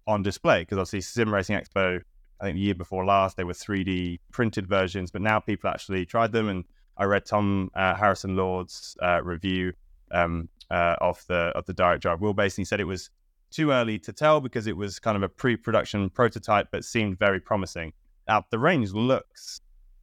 [0.06, 0.62] on display?
[0.62, 2.00] Because obviously, Sim Racing Expo,
[2.40, 6.04] I think the year before last, they were 3D printed versions, but now people actually
[6.04, 6.48] tried them.
[6.48, 6.64] And
[6.96, 9.72] I read Tom uh, Harrison Lord's uh, review
[10.10, 13.10] um, uh, of the of the direct drive wheelbase, and he said it was
[13.50, 17.40] too early to tell because it was kind of a pre-production prototype, but seemed very
[17.40, 17.92] promising.
[18.26, 19.60] Now the range looks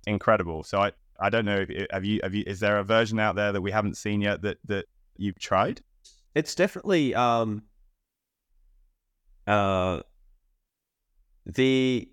[0.08, 0.64] incredible.
[0.64, 0.92] So I,
[1.22, 3.62] I don't know if have you have you is there a version out there that
[3.62, 4.86] we haven't seen yet that that
[5.18, 5.82] you've tried?
[6.36, 7.64] It's definitely um
[9.48, 10.02] uh
[11.46, 12.10] the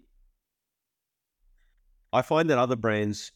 [2.13, 3.33] I find that other brands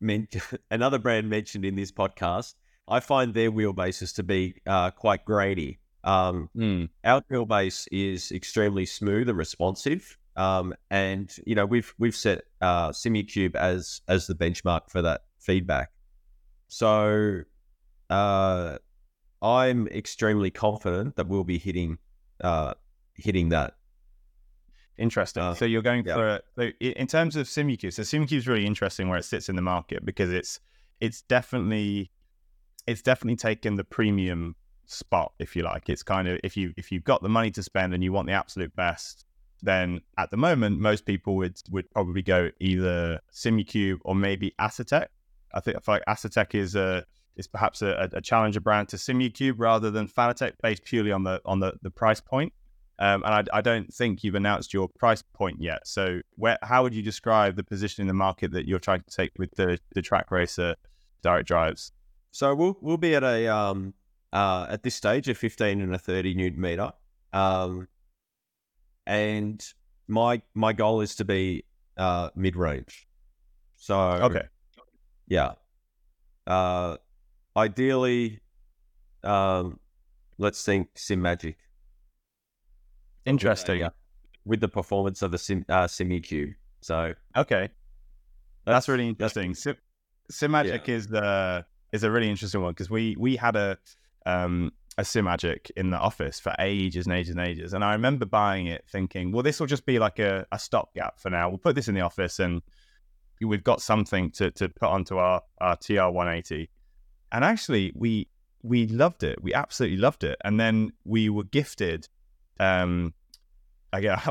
[0.00, 0.28] men-
[0.70, 2.54] another brand mentioned in this podcast,
[2.88, 5.78] I find their wheelbases to be uh, quite grainy.
[6.04, 6.48] Um,
[7.04, 10.17] our wheelbase is extremely smooth and responsive.
[10.38, 15.22] Um, and you know we've we've set uh, SimuCube as as the benchmark for that
[15.40, 15.90] feedback.
[16.68, 17.42] So
[18.08, 18.78] uh,
[19.42, 21.98] I'm extremely confident that we'll be hitting
[22.40, 22.74] uh,
[23.14, 23.74] hitting that.
[24.96, 25.42] Interesting.
[25.42, 26.14] Uh, so you're going yeah.
[26.14, 27.92] for so in terms of SimuCube.
[27.92, 30.60] So SimuCube is really interesting where it sits in the market because it's
[31.00, 32.12] it's definitely
[32.86, 34.54] it's definitely taken the premium
[34.86, 35.88] spot, if you like.
[35.88, 38.26] It's kind of if you if you've got the money to spend and you want
[38.26, 39.24] the absolute best,
[39.62, 45.06] then at the moment most people would would probably go either SimuCube or maybe Asetek.
[45.52, 47.04] I think I feel like is a
[47.38, 51.40] is perhaps a, a challenger brand to SimuCube rather than Fanatec, based purely on the
[51.46, 52.52] on the, the price point.
[53.00, 55.86] Um, and I, I don't think you've announced your price point yet.
[55.86, 59.16] So, where how would you describe the position in the market that you're trying to
[59.16, 60.74] take with the the Trak Racer
[61.22, 61.92] direct drives?
[62.32, 63.94] So we'll we'll be at a um
[64.32, 66.92] uh at this stage a 15 and a 30 newton meter.
[67.32, 67.86] Um
[69.08, 69.64] and
[70.06, 71.64] my my goal is to be
[71.96, 73.08] uh mid range.
[73.76, 74.42] So Okay,
[75.26, 75.54] yeah.
[76.46, 76.98] Uh
[77.56, 78.40] ideally
[79.24, 79.80] um
[80.36, 81.56] let's think Simagic.
[83.26, 83.80] interesting.
[83.80, 83.90] Yeah.
[84.44, 85.88] With the performance of the Sim uh.
[86.80, 87.68] So Okay,
[88.64, 89.54] that's really interesting.
[89.54, 89.76] Sim,
[90.30, 93.78] Simagic is the is a really interesting one because we we had a
[94.26, 98.26] um a Simagic in the office for ages and ages and ages, and I remember
[98.26, 101.48] buying it thinking, well, this will just be like a, a stopgap for now.
[101.48, 102.60] We'll put this in the office and
[103.46, 106.68] we've got something to to put onto our our TR 180.
[107.32, 108.28] And actually, we
[108.62, 109.42] we loved it.
[109.42, 110.36] We absolutely loved it.
[110.44, 112.08] And then we were gifted.
[112.58, 113.14] Um,
[113.92, 114.18] again,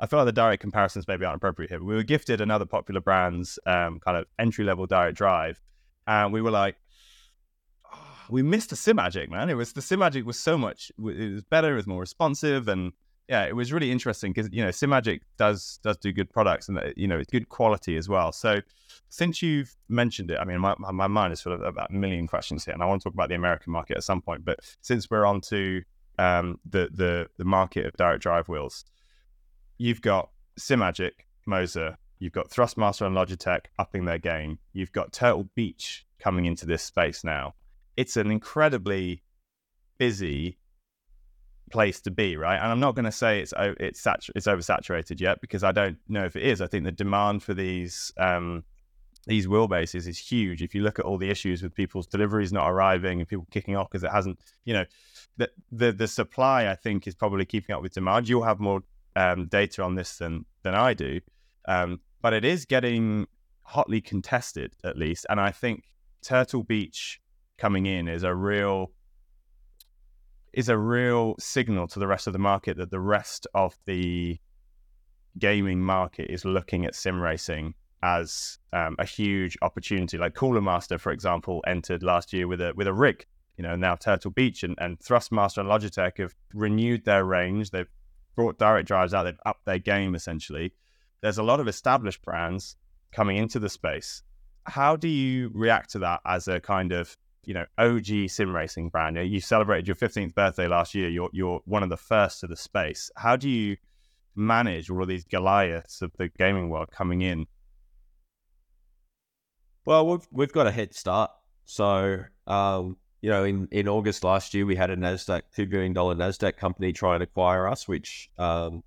[0.00, 1.80] I feel like the direct comparisons maybe aren't appropriate here.
[1.80, 5.60] But we were gifted another popular brand's um, kind of entry level direct drive,
[6.06, 6.87] and we were like, "Oh,
[8.30, 9.50] we missed the Simagic, man.
[9.50, 10.90] It was the Simagic was so much.
[10.98, 11.72] It was better.
[11.72, 12.92] It was more responsive, and
[13.28, 16.78] yeah, it was really interesting because you know Simagic does does do good products, and
[16.78, 18.32] uh, you know it's good quality as well.
[18.32, 18.60] So
[19.10, 22.26] since you've mentioned it, I mean, my, my mind is full of about a million
[22.26, 24.44] questions here, and I want to talk about the American market at some point.
[24.44, 25.82] But since we're on to
[26.18, 28.84] um, the the the market of direct drive wheels,
[29.78, 31.12] you've got Simagic,
[31.48, 34.58] Moza, you've got Thrustmaster and Logitech upping their game.
[34.72, 37.54] You've got Turtle Beach coming into this space now.
[37.98, 39.22] It's an incredibly
[39.98, 40.56] busy
[41.72, 42.56] place to be, right?
[42.56, 45.98] And I'm not going to say it's it's satu- it's oversaturated yet because I don't
[46.08, 46.60] know if it is.
[46.60, 48.62] I think the demand for these um,
[49.26, 50.62] these wheelbases is huge.
[50.62, 53.76] If you look at all the issues with people's deliveries not arriving and people kicking
[53.76, 54.84] off because it hasn't, you know,
[55.36, 58.28] the, the the supply I think is probably keeping up with demand.
[58.28, 58.82] You'll have more
[59.16, 61.20] um, data on this than than I do,
[61.66, 63.26] um, but it is getting
[63.62, 65.26] hotly contested at least.
[65.28, 65.84] And I think
[66.22, 67.20] Turtle Beach
[67.58, 68.92] coming in is a real
[70.52, 74.38] is a real signal to the rest of the market that the rest of the
[75.38, 80.16] gaming market is looking at sim racing as um, a huge opportunity.
[80.18, 83.26] Like Cooler Master, for example, entered last year with a with a rig.
[83.56, 87.70] You know, now Turtle Beach and, and Thrustmaster and Logitech have renewed their range.
[87.70, 87.90] They've
[88.36, 89.24] brought direct drives out.
[89.24, 90.74] They've upped their game essentially.
[91.20, 92.76] There's a lot of established brands
[93.10, 94.22] coming into the space.
[94.64, 97.16] How do you react to that as a kind of
[97.48, 99.16] you know OG sim racing brand.
[99.16, 101.08] You, celebrated your 15th birthday last year.
[101.08, 103.10] You're you're one of the first to the space.
[103.16, 103.78] How do you
[104.36, 107.46] manage all of these Goliaths of the gaming world coming in?
[109.86, 111.30] Well, we've we've got a head start.
[111.64, 115.94] So, um, you know, in, in August last year, we had a Nasdaq two billion
[115.94, 118.84] dollar Nasdaq company try and acquire us, which um,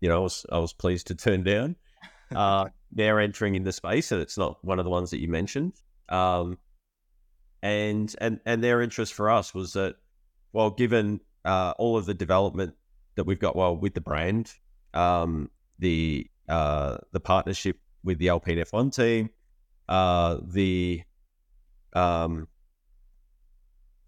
[0.00, 1.74] you know I was I was pleased to turn down.
[2.32, 5.26] Uh, they're entering in the space, and it's not one of the ones that you
[5.26, 5.72] mentioned.
[6.08, 6.56] Um,
[7.62, 9.96] and and and their interest for us was that,
[10.52, 12.74] well, given uh, all of the development
[13.16, 14.52] that we've got, well, with the brand,
[14.94, 19.30] um, the uh, the partnership with the Alpine F1 team,
[19.88, 21.02] uh, the
[21.92, 22.46] um,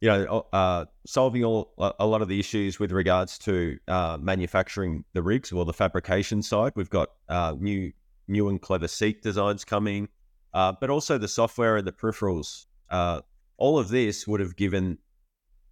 [0.00, 5.04] you know, uh, solving all a lot of the issues with regards to uh, manufacturing
[5.12, 6.72] the rigs or the fabrication side.
[6.76, 7.92] We've got uh, new
[8.28, 10.08] new and clever seat designs coming,
[10.54, 12.66] uh, but also the software and the peripherals.
[13.58, 14.98] All of this would have given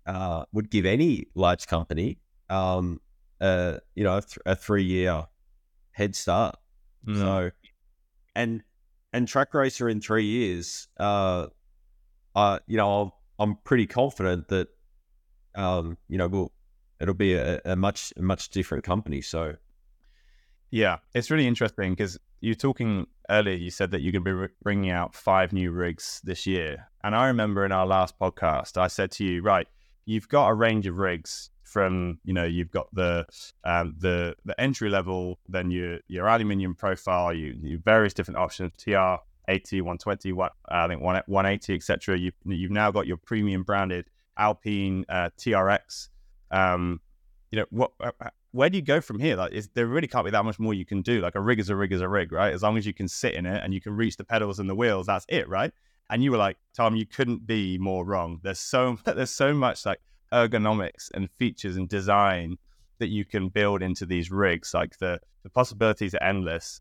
[0.07, 2.19] uh, would give any large company,
[2.49, 3.01] um,
[3.41, 5.27] uh, you know, a, th- a three year
[5.93, 6.57] head start.
[7.07, 7.19] Mm.
[7.19, 7.51] So,
[8.35, 8.63] and
[9.13, 11.47] and Trak Racer in three years, uh,
[12.35, 14.69] uh, you know, i am pretty confident that,
[15.55, 16.53] um, you know, we'll
[17.01, 19.23] it'll be a, a much a much different company.
[19.23, 19.55] So,
[20.71, 23.55] yeah, it's really interesting because you're talking earlier.
[23.55, 27.15] You said that you're going to be bringing out five new rigs this year, and
[27.15, 29.69] I remember in our last podcast, I said to you, right,
[30.07, 33.25] you've got a range of rigs from you know you've got the
[33.63, 38.73] um, the the entry level, then your your aluminium profile, you, you various different options,
[38.77, 42.19] TR 80, 120, what I think 180, etc.
[42.19, 46.09] You've you've now got your premium branded Alpine uh, TRX.
[46.51, 47.01] Um,
[47.53, 47.93] you know what?
[48.01, 49.37] Uh, uh, where do you go from here?
[49.37, 51.21] Like, is, there really can't be that much more you can do.
[51.21, 52.53] Like a rig is a rig is a rig, right?
[52.53, 54.69] As long as you can sit in it and you can reach the pedals and
[54.69, 55.73] the wheels, that's it, right?
[56.11, 58.41] And you were like, Tom, you couldn't be more wrong.
[58.43, 60.01] There's so there's so much like
[60.33, 62.59] ergonomics and features and design
[62.99, 64.75] that you can build into these rigs.
[64.75, 66.81] Like the the possibilities are endless.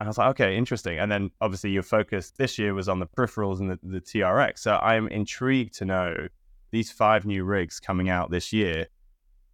[0.00, 0.98] And I was like, okay, interesting.
[0.98, 4.60] And then obviously your focus this year was on the peripherals and the, the TRX.
[4.60, 6.28] So I'm intrigued to know
[6.70, 8.86] these five new rigs coming out this year.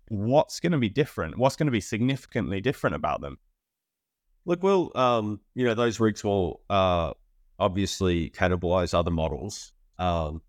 [0.08, 1.38] What's going to be different?
[1.38, 3.38] What's going to be significantly different about them?
[4.44, 7.14] Look, well, um, you know, those rigs will uh,
[7.58, 9.72] obviously cannibalize other models.
[9.98, 10.42] Um,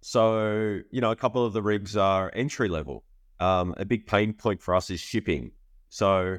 [0.00, 3.04] so, you know, a couple of the rigs are entry level.
[3.40, 5.52] Um, a big pain point for us is shipping.
[5.88, 6.38] So,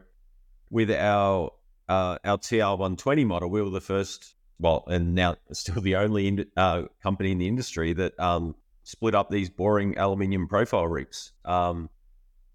[0.69, 1.51] with our
[1.89, 6.45] uh, our TR120 model, we were the first, well, and now still the only in,
[6.55, 11.31] uh, company in the industry that um, split up these boring aluminium profile rigs.
[11.45, 11.89] Um,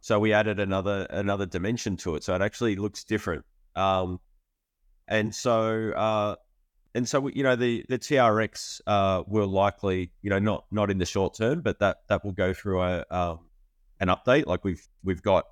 [0.00, 3.44] so we added another another dimension to it, so it actually looks different.
[3.76, 4.20] Um,
[5.06, 6.36] and so uh,
[6.94, 10.98] and so you know the the TRX uh, will likely you know not not in
[10.98, 13.40] the short term, but that that will go through a um,
[14.00, 14.46] an update.
[14.46, 15.44] Like we've we've got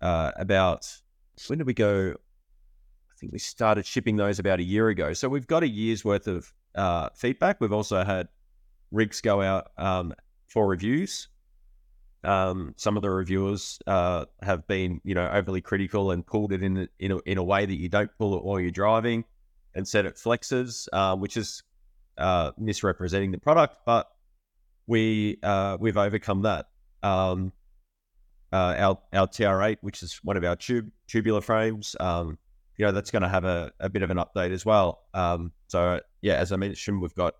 [0.00, 0.88] uh, about
[1.46, 2.14] when did we go?
[2.14, 5.12] I think we started shipping those about a year ago.
[5.12, 7.60] So we've got a year's worth of uh, feedback.
[7.60, 8.28] We've also had
[8.90, 10.14] rigs go out um,
[10.48, 11.28] for reviews.
[12.22, 16.62] Um, some of the reviewers uh, have been, you know, overly critical and pulled it
[16.62, 19.24] in in a, in a way that you don't pull it while you're driving
[19.74, 21.62] and said it flexes, uh, which is
[22.18, 23.76] uh, misrepresenting the product.
[23.86, 24.10] But
[24.86, 26.66] we uh, we've overcome that.
[27.02, 27.52] Um,
[28.52, 32.38] uh, our our TR8, which is one of our tube tubular frames, um,
[32.76, 35.02] you know, that's going to have a, a bit of an update as well.
[35.14, 37.34] Um, so yeah, as I mentioned, we've got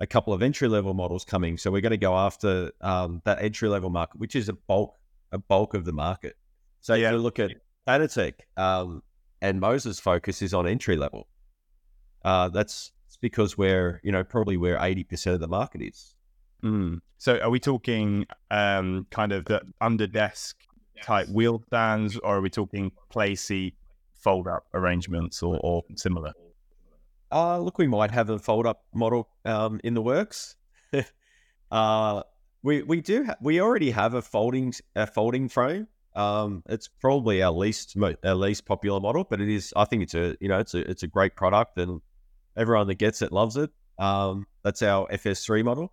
[0.00, 1.58] a couple of entry level models coming.
[1.58, 4.96] So we're going to go after um, that entry level market, which is a bulk
[5.32, 6.36] a bulk of the market.
[6.80, 7.52] So yeah, you look at
[7.86, 9.02] Fanatec, um,
[9.42, 11.28] and Moza's focus is on entry level.
[12.24, 16.14] Uh, that's because we're, you know, probably where 80% of the market is.
[16.62, 17.00] Mm.
[17.18, 20.56] So are we talking um, kind of the under desk
[21.02, 23.74] type wheel stands, or are we talking Playseat
[24.14, 26.32] fold up arrangements or, or similar?
[27.32, 30.56] Uh, look, we might have a fold up model um, in the works.
[31.70, 32.22] uh,
[32.62, 35.86] we we do ha- we already have a folding a folding frame.
[36.16, 39.72] Um, it's probably our least our least popular model, but it is.
[39.76, 42.00] I think it's a you know it's a it's a great product, and
[42.56, 43.70] everyone that gets it loves it.
[43.98, 45.92] Um, that's our FS3 model.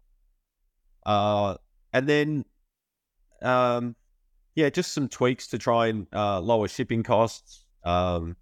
[1.05, 1.55] Uh,
[1.93, 2.45] and then,
[3.41, 3.95] um,
[4.55, 7.65] yeah, just some tweaks to try and uh, lower shipping costs.
[7.83, 8.35] Um,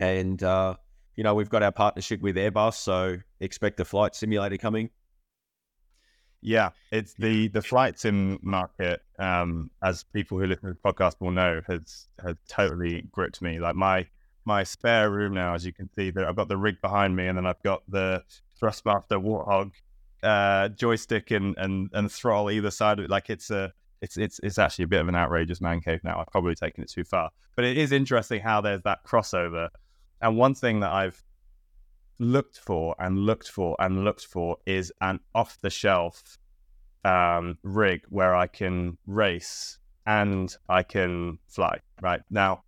[0.00, 0.74] and uh,
[1.16, 4.90] you know, we've got our partnership with Airbus, so expect a flight simulator coming.
[6.40, 11.20] Yeah, it's the the flight sim market, um, as people who listen to the podcast
[11.20, 13.60] will know, has has totally gripped me.
[13.60, 14.06] Like my
[14.44, 17.26] my spare room now, as you can see, that I've got the rig behind me,
[17.26, 18.22] and then I've got the
[18.60, 19.72] Thrustmaster Warthog
[20.22, 23.10] uh, joystick and, and and throttle either side of it.
[23.10, 26.20] Like it's a it's it's it's actually a bit of an outrageous man cave now.
[26.20, 29.68] I've probably taken it too far, but it is interesting how there's that crossover.
[30.20, 31.22] And one thing that I've
[32.18, 36.38] looked for and looked for and looked for is an off the shelf
[37.04, 41.80] um, rig where I can race and I can fly.
[42.00, 42.64] Right now,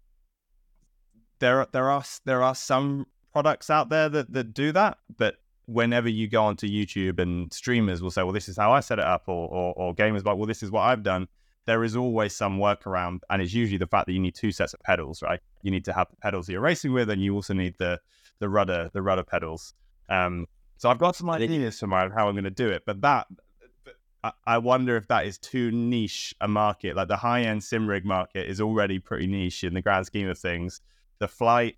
[1.39, 6.09] there there are there are some products out there that that do that, but whenever
[6.09, 9.05] you go onto YouTube and streamers will say, "Well, this is how I set it
[9.05, 11.28] up," or or, or gamers like, "Well, this is what I've done."
[11.66, 14.74] There is always some workaround, and it's usually the fact that you need two sets
[14.74, 15.41] of pedals, right?
[15.62, 18.01] You need to have the pedals you're racing with, and you also need the
[18.39, 19.74] the rudder the rudder pedals.
[20.09, 23.01] Um, so I've got some ideas for my how I'm going to do it, but
[23.01, 23.26] that
[24.47, 26.97] I wonder if that is too niche a market.
[26.97, 30.28] Like the high end sim rig market is already pretty niche in the grand scheme
[30.28, 30.80] of things.
[31.19, 31.77] The flight,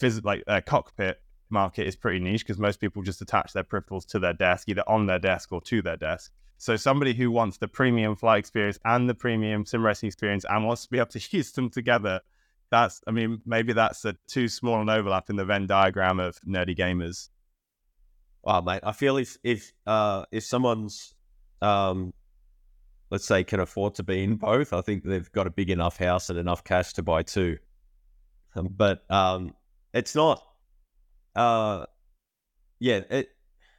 [0.00, 1.20] phys- like uh, cockpit
[1.50, 4.84] market is pretty niche because most people just attach their peripherals to their desk, either
[4.88, 6.32] on their desk or to their desk.
[6.56, 10.64] So somebody who wants the premium flight experience and the premium sim racing experience and
[10.64, 12.20] wants to be able to use them together,
[12.70, 16.38] that's I mean maybe that's a too small an overlap in the Venn diagram of
[16.40, 17.28] nerdy gamers.
[18.44, 21.14] Oh mate, I feel if if uh if someone's
[21.64, 22.12] um,
[23.10, 25.96] let's say, can afford to be in both, I think they've got a big enough
[25.96, 27.58] house and enough cash to buy two.
[28.54, 29.54] But um,
[29.92, 30.42] it's not.
[31.34, 31.86] Uh,
[32.78, 33.30] yeah, it,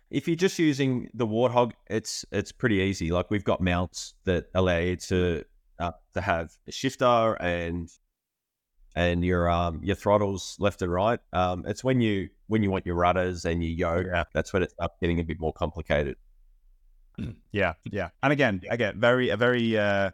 [0.09, 3.11] if you're just using the Warthog, it's it's pretty easy.
[3.11, 5.43] Like we've got mounts that allow you to
[5.79, 7.89] uh, to have a shifter and
[8.95, 11.19] and your um your throttles left and right.
[11.33, 14.23] Um, it's when you when you want your rudders and your yoke, yeah.
[14.33, 16.17] that's when it's up getting a bit more complicated.
[17.51, 18.09] Yeah, yeah.
[18.23, 20.11] And again, again, very a very uh,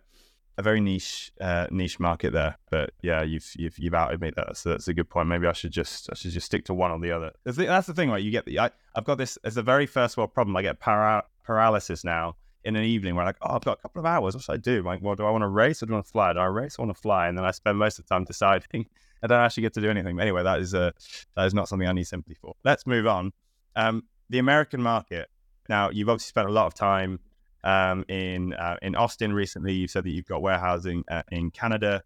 [0.58, 2.58] a very niche uh, niche market there.
[2.70, 4.32] But yeah, you've you've you've outed me.
[4.36, 5.28] That's that's a good point.
[5.28, 7.32] Maybe I should just I should just stick to one or the other.
[7.46, 8.22] That's the thing, right?
[8.22, 10.56] You get the I, I've got this as a very first world problem.
[10.56, 13.82] I get para- paralysis now in an evening where I'm like, oh, I've got a
[13.82, 14.36] couple of hours.
[14.36, 14.84] What should I do?
[14.84, 16.34] Like, well, do I want to race or do I want to fly?
[16.34, 17.28] Do I race or want to fly?
[17.28, 18.86] And then I spend most of the time deciding.
[19.24, 20.16] I don't actually get to do anything.
[20.16, 20.92] But anyway, that is uh,
[21.36, 22.56] that is not something I need sympathy for.
[22.64, 23.32] Let's move on.
[23.76, 25.30] Um, the American market
[25.70, 27.20] now, you've obviously spent a lot of time
[27.64, 29.74] um, in uh, in Austin recently.
[29.74, 32.04] You said that you've got warehousing uh, in Canada.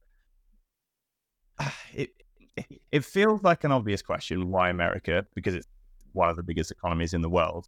[1.93, 2.09] It
[2.89, 5.25] it feels like an obvious question: why America?
[5.35, 5.67] Because it's
[6.13, 7.67] one of the biggest economies in the world.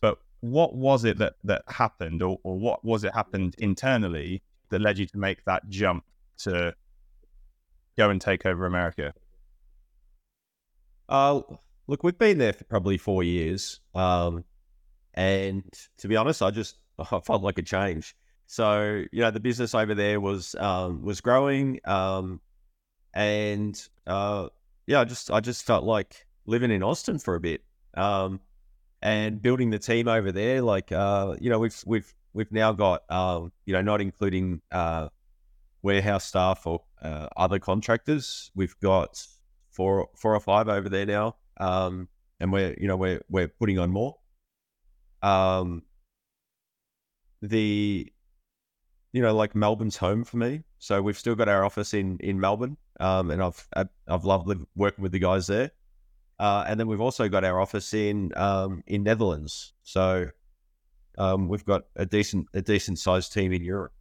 [0.00, 4.80] But what was it that that happened, or, or what was it happened internally that
[4.80, 6.04] led you to make that jump
[6.38, 6.74] to
[7.96, 9.14] go and take over America?
[11.08, 11.40] Uh,
[11.86, 13.80] look, we've been there for probably four years.
[13.94, 14.44] Um,
[15.14, 15.64] and
[15.98, 18.14] to be honest, I just I felt like a change.
[18.46, 22.40] So you know, the business over there was um, was growing, um,
[23.14, 24.48] and uh,
[24.86, 27.62] yeah, I just I just felt like living in Austin for a bit,
[27.94, 28.40] um,
[29.00, 30.60] and building the team over there.
[30.60, 35.08] Like uh, you know, we've we've we've now got um, you know, not including uh,
[35.82, 39.24] warehouse staff or uh, other contractors, we've got
[39.70, 42.08] four four or five over there now, um,
[42.40, 44.16] and we're you know we're we're putting on more
[45.22, 45.82] um,
[47.42, 48.10] the
[49.12, 50.64] you know like Melbourne's home for me.
[50.78, 53.66] So we've still got our office in in Melbourne, um, and I've
[54.08, 55.70] I've loved working with the guys there.
[56.38, 59.72] Uh, and then we've also got our office in um, in Netherlands.
[59.82, 60.30] So
[61.16, 63.92] um, we've got a decent a decent sized team in Europe.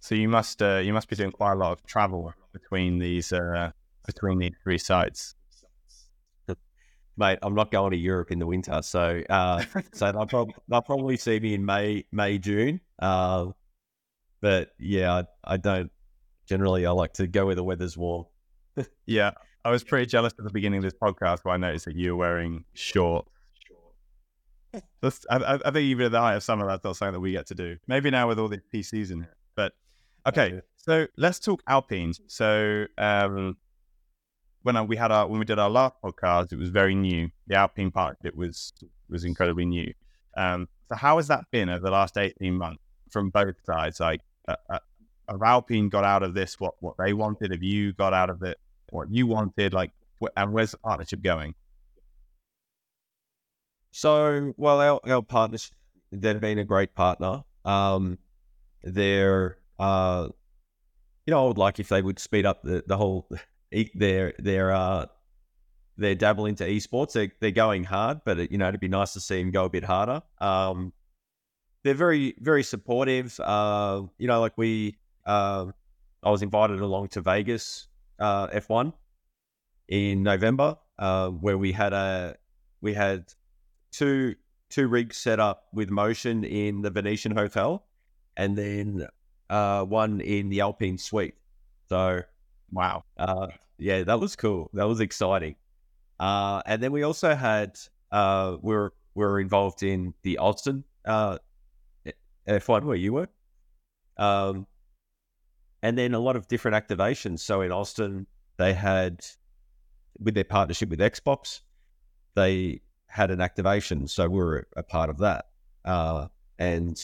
[0.00, 3.32] So you must uh, you must be doing quite a lot of travel between these
[3.32, 3.70] uh,
[4.06, 5.34] between these three sites
[7.18, 9.62] mate, I'm not going to Europe in the winter, so uh,
[9.92, 12.80] so they'll, prob- they'll, probably see me in May, May, June.
[12.98, 13.48] Uh,
[14.40, 15.12] but yeah,
[15.44, 15.90] I, I, don't
[16.46, 16.86] generally.
[16.86, 18.26] I like to go where the weather's warm.
[19.06, 19.32] yeah,
[19.64, 22.12] I was pretty jealous at the beginning of this podcast when I noticed that you
[22.12, 23.30] were wearing shorts.
[25.02, 27.32] That's, I, I, think even at the height of summer, that's not something that we
[27.32, 27.78] get to do.
[27.86, 29.72] Maybe now with all the PCs in here, but
[30.26, 30.60] okay.
[30.76, 32.20] So let's talk Alpines.
[32.26, 33.56] So um,
[34.62, 37.30] when I, we had our when we did our last podcast, it was very new.
[37.46, 38.72] The Alpine partnership was
[39.08, 39.92] was incredibly new.
[40.36, 44.00] Um, so how has that been over the last eighteen months from both sides?
[44.00, 44.78] Like, uh, uh,
[45.44, 47.52] Alpine got out of this what what they wanted?
[47.52, 48.58] Have you got out of it
[48.90, 49.72] what you wanted?
[49.72, 49.92] Like,
[50.22, 51.54] wh- and where's the partnership going?
[53.90, 55.70] So, well, our our partners
[56.12, 57.44] they've been a great partner.
[57.64, 58.18] Um,
[58.82, 60.28] they're uh,
[61.26, 63.28] you know, I would like if they would speed up the the whole
[63.94, 65.06] they're they're uh
[65.96, 67.12] they're dabbling into esports.
[67.12, 69.64] They're they're going hard, but it, you know it'd be nice to see them go
[69.64, 70.22] a bit harder.
[70.40, 70.92] Um,
[71.84, 73.38] they're very very supportive.
[73.40, 74.96] Uh, you know, like we,
[75.26, 75.66] uh,
[76.22, 77.88] I was invited along to Vegas
[78.18, 78.92] uh, F1
[79.88, 82.36] in November, uh, where we had a
[82.80, 83.32] we had
[83.92, 84.34] two
[84.70, 87.84] two rigs set up with motion in the Venetian Hotel,
[88.36, 89.06] and then
[89.50, 91.34] uh, one in the Alpine Suite.
[91.88, 92.22] So
[92.72, 93.04] Wow.
[93.16, 93.48] uh,
[93.78, 94.70] yeah, that was cool.
[94.74, 95.56] That was exciting.
[96.20, 97.78] Uh, and then we also had
[98.10, 101.38] uh, we were we were involved in the Austin uh,
[102.46, 103.28] F1 where you were,
[104.16, 104.66] um,
[105.82, 107.40] and then a lot of different activations.
[107.40, 109.24] So in Austin, they had
[110.18, 111.60] with their partnership with Xbox,
[112.34, 114.08] they had an activation.
[114.08, 115.46] So we were a part of that,
[115.84, 116.26] uh,
[116.58, 117.00] and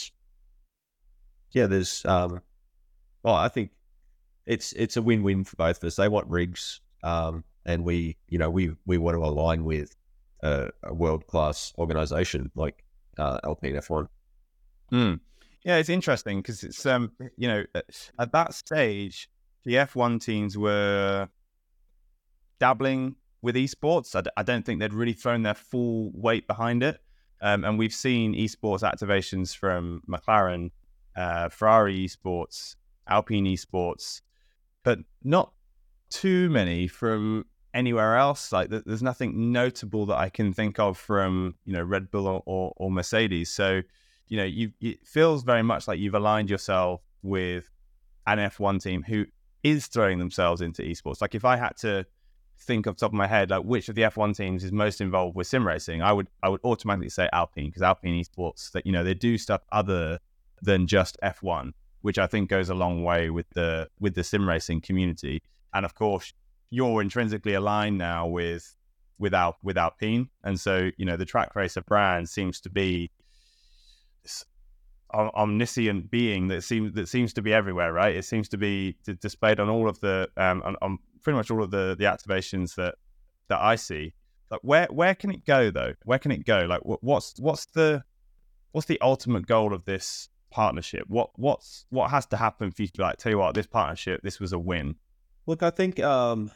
[1.52, 2.42] yeah, there's um,
[3.22, 3.70] well, I think
[4.46, 5.96] it's it's a win win for both of us.
[5.96, 9.94] They want rigs, um, and we you know we we want to align with
[10.42, 12.84] a, a world class organization like
[13.18, 14.08] uh, F1.
[14.90, 15.14] Hmm.
[15.64, 19.30] Yeah, it's interesting because it's um you know at- at that stage
[19.64, 21.28] the F1 teams were
[22.60, 24.14] dabbling with esports.
[24.14, 27.00] I, d- I don't think they'd really thrown their full weight behind it.
[27.40, 30.70] Um, and we've seen esports activations from McLaren,
[31.16, 32.76] uh, Ferrari esports,
[33.08, 34.22] Alpine esports,
[34.84, 35.52] but not
[36.10, 38.52] too many from anywhere else.
[38.52, 42.42] Like there's nothing notable that I can think of from you know Red Bull or,
[42.46, 43.50] or, or Mercedes.
[43.50, 43.82] So
[44.28, 47.68] you know you it feels very much like you've aligned yourself with
[48.26, 49.26] an F1 team who
[49.62, 51.20] is throwing themselves into esports.
[51.20, 52.06] Like if I had to
[52.58, 55.34] think off top of my head, like which of the F1 teams is most involved
[55.34, 58.92] with sim racing, I would I would automatically say Alpine because Alpine esports that you
[58.92, 60.20] know they do stuff other
[60.62, 61.72] than just F1,
[62.04, 65.40] which I think goes a long way with the with the sim racing community.
[65.72, 66.34] And of course,
[66.68, 68.76] you're intrinsically aligned now with
[69.18, 73.10] with Al, with Alpine, and so you know the Trak Racer brand seems to be
[75.14, 78.14] omniscient being that seems that seems to be everywhere, right?
[78.14, 81.62] It seems to be displayed on all of the um, on, on pretty much all
[81.62, 82.96] of the the activations that
[83.48, 84.12] that I see.
[84.50, 85.94] Like where where can it go though?
[86.04, 86.66] Where can it go?
[86.68, 88.04] Like wh- what's what's the
[88.72, 91.04] what's the ultimate goal of this partnership?
[91.08, 94.22] What what's what has to happen for you to like, tell you what, this partnership,
[94.22, 94.94] this was a win.
[95.46, 96.50] Look, I think um,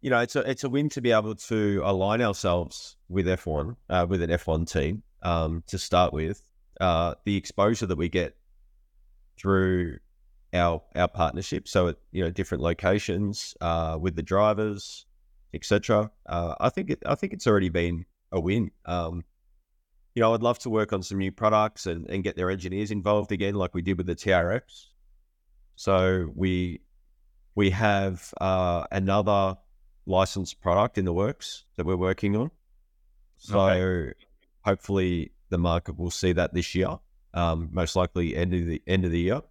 [0.00, 3.76] you know it's a it's a win to be able to align ourselves with F1
[3.90, 6.42] uh, with an F1 team um, to start with.
[6.80, 8.36] Uh, the exposure that we get
[9.36, 9.98] through
[10.54, 15.06] our our partnership, so at you know different locations uh, with the drivers,
[15.52, 16.10] etc.
[16.24, 18.70] Uh, I think it I think it's already been a win.
[18.86, 19.24] Um,
[20.14, 22.90] you know, I'd love to work on some new products and, and get their engineers
[22.90, 24.86] involved again, like we did with the TRX.
[25.76, 26.80] So we
[27.54, 29.56] we have uh, another
[30.06, 32.50] licensed product in the works that we're working on.
[33.38, 34.14] So Okay.
[34.62, 36.98] hopefully the market will see that this year.
[37.32, 39.42] Um, most likely end of the end of the year.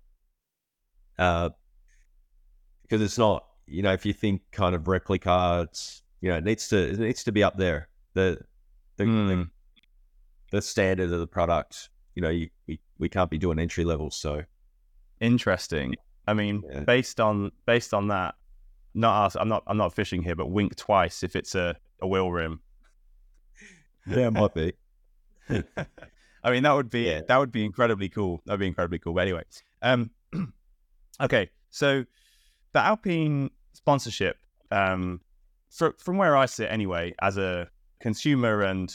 [1.17, 1.49] Uh,
[2.81, 6.43] because it's not, you know, if you think kind of replica, it's you know, it
[6.43, 7.87] needs to it needs to be up there.
[8.13, 8.39] The
[8.97, 9.27] the, Mm.
[9.27, 9.49] the
[10.61, 11.89] standard of the product.
[12.15, 14.11] You know, you, we, we can't be doing entry level.
[14.11, 14.43] So
[15.21, 15.95] Interesting.
[16.27, 16.81] I mean, Yeah.
[16.81, 18.35] based on based on that,
[18.93, 19.35] not us.
[19.35, 22.61] I'm not I'm not fishing here, but wink twice if it's a, a wheel rim.
[24.07, 24.73] yeah, it might be.
[26.43, 27.21] I mean, that would be Yeah.
[27.27, 28.41] that would be incredibly cool.
[28.45, 29.13] That'd be incredibly cool.
[29.13, 29.43] But anyway,
[29.81, 30.11] um,
[31.21, 31.49] okay.
[31.69, 32.05] So
[32.73, 34.37] the Alpine sponsorship,
[34.71, 35.21] um,
[35.69, 37.69] fr- from where I sit anyway, as a
[37.99, 38.93] consumer and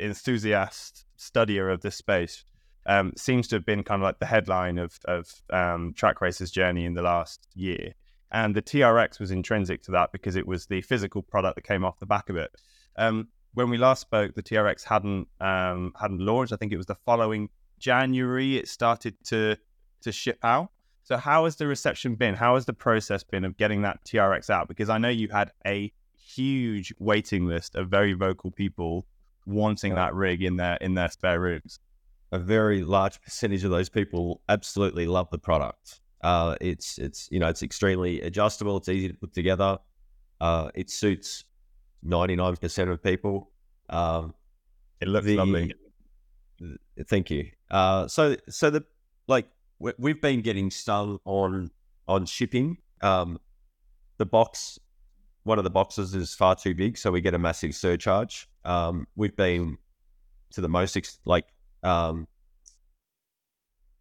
[0.00, 2.44] enthusiast studier of this space,
[2.86, 6.50] um, seems to have been kind of like the headline of of um, Trak Racers'
[6.50, 7.94] journey in the last year.
[8.30, 11.84] And the TRX was intrinsic to that because it was the physical product that came
[11.84, 12.50] off the back of it.
[12.96, 16.52] Um, when we last spoke, the TRX hadn't um, hadn't launched.
[16.52, 19.56] I think it was the following January it started to
[20.02, 20.70] to ship out.
[21.04, 22.34] So how has the reception been?
[22.34, 24.68] How has the process been of getting that TRX out?
[24.68, 29.06] Because I know you had a huge waiting list of very vocal people
[29.46, 31.78] wanting that rig in their in their spare rooms.
[32.32, 36.00] a very large percentage of those people absolutely love the product.
[36.22, 38.76] Uh, it's it's you know it's extremely adjustable.
[38.78, 39.78] It's easy to put together.
[40.40, 41.44] Uh, it suits
[42.02, 43.50] ninety nine percent of people.
[43.90, 44.34] Um,
[45.00, 45.74] It looks the- lovely.
[46.58, 46.78] th-
[47.08, 47.50] Thank you.
[47.70, 48.84] Uh, so so the
[49.28, 51.70] like we- we've been getting stung on
[52.08, 52.78] on shipping.
[53.02, 53.38] Um,
[54.16, 54.78] the box,
[55.44, 58.48] one of the boxes is far too big, so we get a massive surcharge.
[58.64, 59.78] Um, we've been
[60.52, 61.46] to the most ex- like
[61.82, 62.26] um,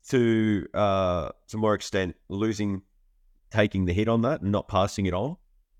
[0.10, 2.82] to uh, to more extent losing,
[3.52, 5.38] taking the hit on that and not passing it on,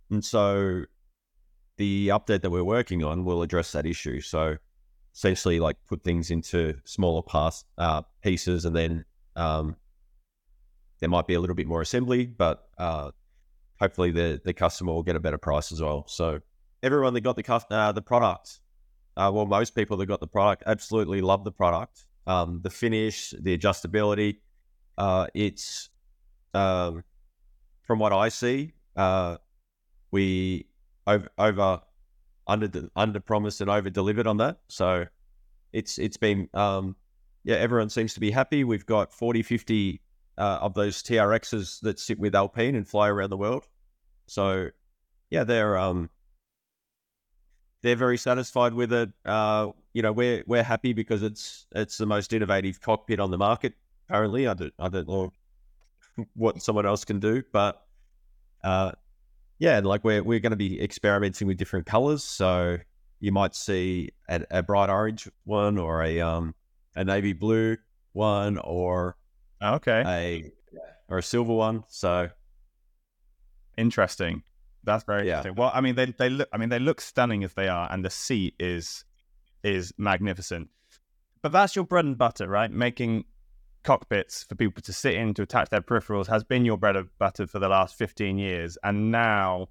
[0.10, 0.84] and so
[1.78, 4.22] the update that we're working on will address that issue.
[4.22, 4.58] So
[5.14, 9.06] essentially like put things into smaller pass, uh, pieces and then
[9.36, 9.76] um,
[11.00, 13.12] there might be a little bit more assembly, but uh,
[13.80, 16.06] hopefully the, the customer will get a better price as well.
[16.08, 16.40] So
[16.82, 18.60] everyone that got the uh, the product
[19.18, 22.06] uh, well, most people that got the product absolutely love the product.
[22.26, 24.38] Um, the finish, the adjustability,
[24.98, 25.90] uh, it's
[26.54, 27.04] um,
[27.84, 29.38] from what I see, uh,
[30.12, 30.68] we
[31.06, 31.82] over, over
[32.48, 34.60] under under promised and over delivered on that.
[34.68, 35.06] So
[35.74, 36.96] it's it's been um,
[37.44, 38.64] yeah, everyone seems to be happy.
[38.64, 40.02] We've got 40, 50
[40.38, 43.68] uh, of those TRXs that sit with Alpine and fly around the world.
[44.28, 44.70] So
[45.30, 46.10] yeah, they're um,
[47.84, 49.12] they're very satisfied with it.
[49.26, 53.38] Uh, you know, we're we're happy because it's it's the most innovative cockpit on the
[53.38, 53.74] market
[54.10, 54.48] currently.
[54.48, 55.32] I don't I don't know
[56.36, 57.86] what someone else can do, but
[58.64, 58.94] uh,
[59.60, 62.24] yeah, like we're we're going to be experimenting with different colors.
[62.24, 62.78] So
[63.20, 66.56] you might see a, a, bright orange one, or a um
[66.96, 67.78] a navy blue
[68.14, 69.18] one, or
[69.62, 70.52] okay, a
[71.10, 71.84] or a silver one.
[71.90, 72.30] So
[73.78, 74.44] interesting.
[74.84, 75.38] That's very yeah.
[75.38, 75.56] interesting.
[75.56, 76.50] Well, I mean, they they look.
[76.52, 79.06] I mean, they look stunning as they are, and the seat is
[79.64, 80.70] is magnificent.
[81.42, 82.72] But that's your bread and butter, right?
[82.72, 83.26] Making
[83.84, 87.10] cockpits for people to sit in to attach their peripherals has been your bread and
[87.20, 88.78] butter for the last 15 years.
[88.84, 89.68] And now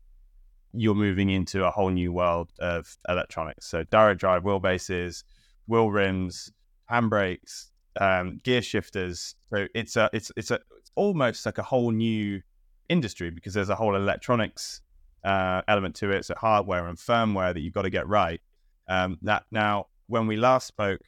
[0.74, 3.66] you're moving into a whole new world of electronics.
[3.66, 5.24] So direct drive wheelbases,
[5.66, 6.52] wheel rims,
[6.90, 9.34] handbrakes, um, gear shifters.
[9.50, 12.42] So it's a it's it's a it's almost like a whole new
[12.88, 14.80] industry because there's a whole electronics
[15.24, 16.24] uh, element to it.
[16.24, 18.40] So hardware and firmware that you've got to get right.
[18.88, 21.00] Um, that now, when we last spoke,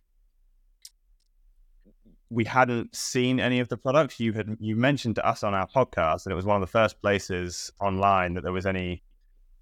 [2.30, 4.18] we hadn't seen any of the products.
[4.18, 6.70] You had you mentioned to us on our podcast, and it was one of the
[6.70, 9.02] first places online that there was any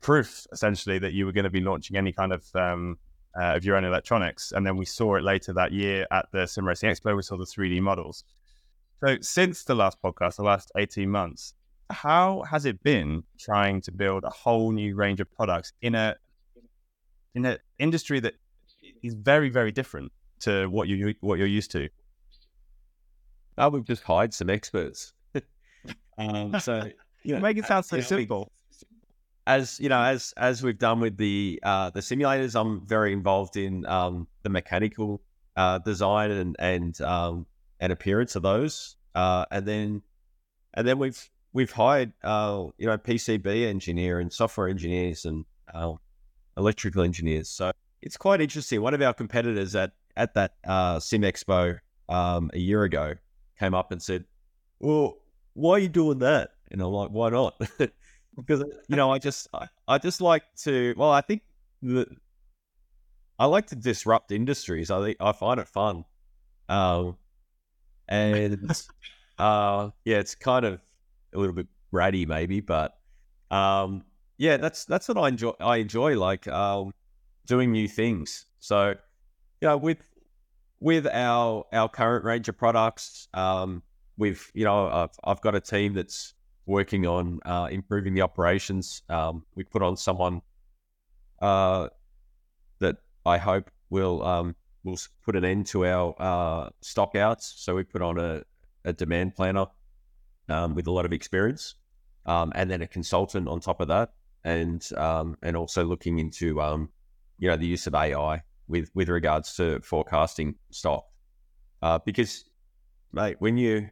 [0.00, 2.98] proof, essentially, that you were going to be launching any kind of um,
[3.38, 4.52] uh, of your own electronics.
[4.52, 7.16] And then we saw it later that year at the Sim Racing Expo.
[7.16, 8.24] We saw the 3D models.
[9.04, 11.54] So since the last podcast, the last 18 months,
[11.92, 16.16] how has it been trying to build a whole new range of products in a
[17.34, 18.34] in an industry that
[19.02, 21.88] is very very different to what you what you're used to?
[23.58, 25.12] Oh, we've just hired some experts.
[26.18, 26.90] um, so
[27.22, 28.50] you know, make it sound so simple.
[29.46, 33.56] As you know, as as we've done with the uh, the simulators, I'm very involved
[33.56, 35.20] in um, the mechanical
[35.56, 37.46] uh, design and and um,
[37.80, 40.02] and appearance of those, uh, and then
[40.74, 45.92] and then we've we've hired uh, you know PCB engineer and software engineers and uh,
[46.56, 47.48] electrical engineers.
[47.48, 48.80] So it's quite interesting.
[48.80, 51.78] One of our competitors at at that uh, Sim Expo
[52.08, 53.14] um, a year ago
[53.58, 54.24] came up and said,
[54.80, 55.18] "Well,
[55.54, 57.60] why are you doing that?" And I'm like, "Why not?"
[58.36, 60.94] because you know, I just I, I, just like to.
[60.96, 61.42] Well, I think
[61.82, 62.08] that
[63.38, 64.90] I like to disrupt industries.
[64.90, 66.04] I think I find it fun,
[66.68, 67.16] um,
[68.08, 68.70] and
[69.38, 70.80] uh, yeah, it's kind of
[71.34, 72.96] a little bit ratty, maybe, but
[73.50, 74.04] um,
[74.38, 75.52] yeah, that's that's what I enjoy.
[75.60, 76.92] I enjoy like um,
[77.46, 78.46] doing new things.
[78.58, 78.94] So,
[79.60, 79.98] you know, with
[80.80, 83.82] with our our current range of products, um,
[84.16, 86.34] we've you know I've, I've got a team that's
[86.66, 89.02] working on uh, improving the operations.
[89.08, 90.42] Um, we put on someone
[91.40, 91.88] uh,
[92.78, 97.52] that I hope will um, will put an end to our uh, stockouts.
[97.58, 98.42] So we put on a,
[98.84, 99.66] a demand planner
[100.48, 101.74] um, with a lot of experience,
[102.26, 104.12] um, and then a consultant on top of that,
[104.44, 106.88] and um, and also looking into um,
[107.38, 111.04] you know the use of AI with with regards to forecasting stock,
[111.82, 112.44] uh, because
[113.12, 113.88] mate, when you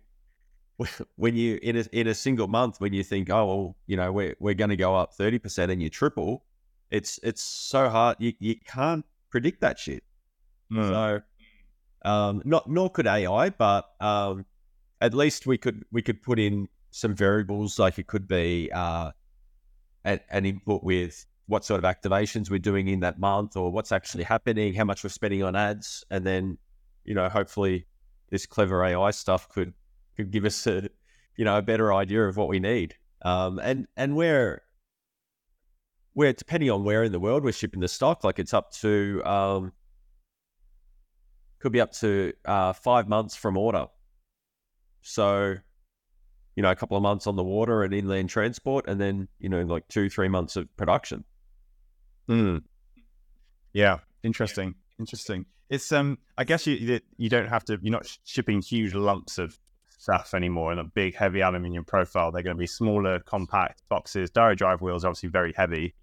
[1.17, 4.11] when you in a in a single month when you think oh well you know
[4.13, 6.45] we're we're going to go up thirty percent and you triple,
[6.91, 10.03] it's it's so hard you you can't predict that shit.
[10.71, 10.91] No.
[10.91, 11.23] So
[12.03, 14.47] um, not nor could AI, but um,
[15.01, 19.11] at least we could we could put in some variables like it could be uh,
[20.05, 23.93] an, an input with what sort of activations we're doing in that month or what's
[23.93, 26.59] actually happening, how much we're spending on ads, and then
[27.05, 27.87] you know hopefully
[28.31, 29.73] this clever AI stuff could
[30.17, 30.89] could give us a
[31.37, 32.95] you know a better idea of what we need.
[33.23, 34.63] Um, and and where
[36.13, 39.23] where depending on where in the world we're shipping the stock, like it's up to
[39.25, 39.73] um,
[41.61, 43.87] could be up to uh, five months from order.
[45.03, 45.57] So,
[46.57, 49.49] you know, a couple of months on the water and inland transport, and then you
[49.49, 51.25] know, like two, three months of production.
[52.29, 52.59] Hmm.
[53.73, 53.99] Yeah.
[54.23, 54.75] Interesting.
[54.99, 55.47] Interesting.
[55.69, 56.19] It's um.
[56.37, 57.79] I guess you you don't have to.
[57.81, 59.59] You're not shipping huge lumps of
[60.01, 62.33] stuff anymore in a big, heavy aluminium profile.
[62.33, 64.31] They're going to be smaller, compact boxes.
[64.31, 65.95] Direct drive wheels obviously very heavy,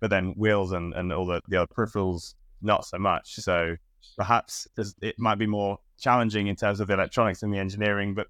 [0.00, 3.34] but then wheels and and all the the other peripherals not so much.
[3.36, 3.76] So
[4.16, 4.66] perhaps
[5.02, 8.28] it might be more challenging in terms of the electronics and the engineering, but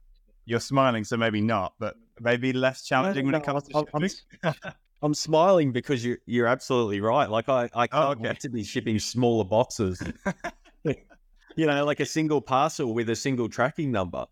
[0.51, 4.09] you're smiling, so maybe not, but maybe less challenging when it comes to I'm,
[5.03, 7.31] I'm smiling because you're you're absolutely right.
[7.31, 8.35] Like I I can't Oh, okay.
[8.41, 10.03] to be shipping smaller boxes.
[10.85, 14.27] you know, like a single parcel with a single tracking number.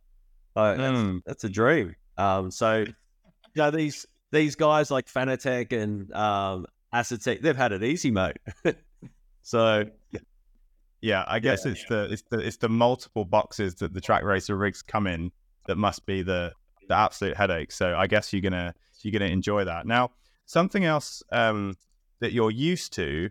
[0.56, 1.22] Like, that's, Mm.
[1.24, 1.94] that's a dream.
[2.16, 2.94] Um, so you
[3.56, 8.36] know these these guys like Fanatec and um, Asetek, they've had it easy, mate.
[9.42, 9.84] so
[11.00, 14.56] Yeah, I guess it's the it's the it's the multiple boxes that the Trak Racer
[14.56, 15.30] rigs come in
[15.68, 16.52] that must be the
[16.88, 17.70] the absolute headache.
[17.70, 19.86] So I guess you're gonna you're gonna enjoy that.
[19.86, 20.10] Now,
[20.46, 21.76] something else um,
[22.18, 23.30] that you're used to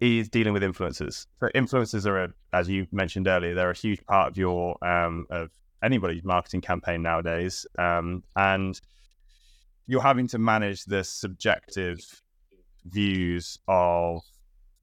[0.00, 1.26] is dealing with influencers.
[1.40, 5.26] So influencers are, a, as you mentioned earlier, they're a huge part of your um,
[5.30, 5.50] of
[5.82, 8.80] anybody's marketing campaign nowadays, um, and
[9.86, 11.98] you're having to manage the subjective
[12.84, 14.22] views of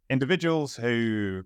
[0.09, 1.43] individuals who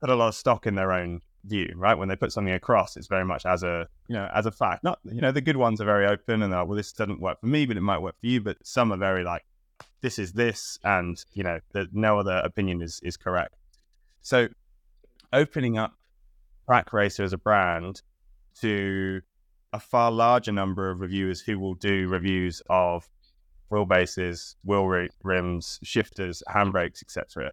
[0.00, 1.96] put a lot of stock in their own view, right?
[1.96, 4.84] When they put something across, it's very much as a you know as a fact.
[4.84, 7.20] Not you know the good ones are very open and they're like, well, this doesn't
[7.20, 8.40] work for me, but it might work for you.
[8.40, 9.44] But some are very like,
[10.00, 13.54] this is this, and you know that no other opinion is is correct.
[14.20, 14.48] So
[15.32, 15.94] opening up
[16.68, 18.02] Trak Racer as a brand
[18.60, 19.20] to
[19.72, 23.08] a far larger number of reviewers who will do reviews of
[23.70, 24.86] wheelbases, wheel
[25.22, 27.52] rims, shifters, handbrakes, etc.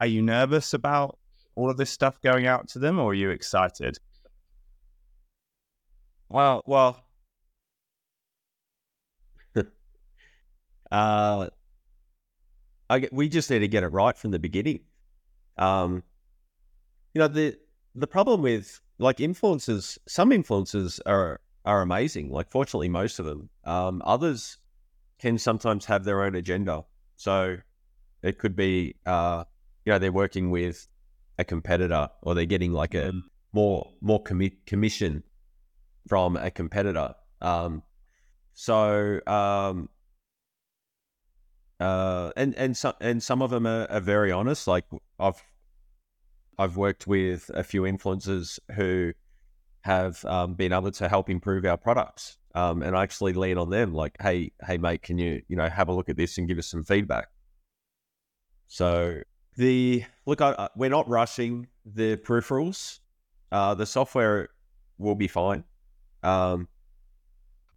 [0.00, 1.18] Are you nervous about
[1.54, 3.98] all of this stuff going out to them, or are you excited?
[6.28, 7.04] well, well,
[10.90, 11.48] uh,
[12.88, 14.80] I we just need to get it right from the beginning.
[15.58, 16.02] Um,
[17.14, 17.58] you know the
[17.94, 22.30] the problem with like influencers, some influencers are are amazing.
[22.30, 23.48] Like fortunately, most of them.
[23.64, 24.58] Um, others
[25.18, 26.84] can sometimes have their own agenda.
[27.16, 27.58] So
[28.22, 29.44] it could be, uh,
[29.84, 30.88] you know, they're working with
[31.42, 33.12] a competitor or they're getting like a
[33.52, 35.22] more more commi- commission
[36.08, 37.14] from a competitor.
[37.40, 37.82] Um,
[38.54, 39.88] so um,
[41.78, 44.66] uh, and and some and some of them are, are very honest.
[44.66, 44.86] Like
[45.18, 45.42] I've
[46.58, 49.12] I've worked with a few influencers who
[49.82, 52.38] have um, been able to help improve our products.
[52.54, 55.68] Um, and I actually lean on them, like, hey, hey, mate, can you, you know,
[55.68, 57.28] have a look at this and give us some feedback?
[58.68, 59.22] So
[59.56, 63.00] the look, I, we're not rushing the peripherals.
[63.50, 64.48] Uh, the software
[64.98, 65.64] will be fine.
[66.22, 66.68] Um,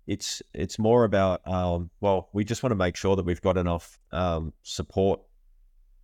[0.08, 3.58] it's it's more about um, well, we just want to make sure that we've got
[3.58, 5.22] enough um, support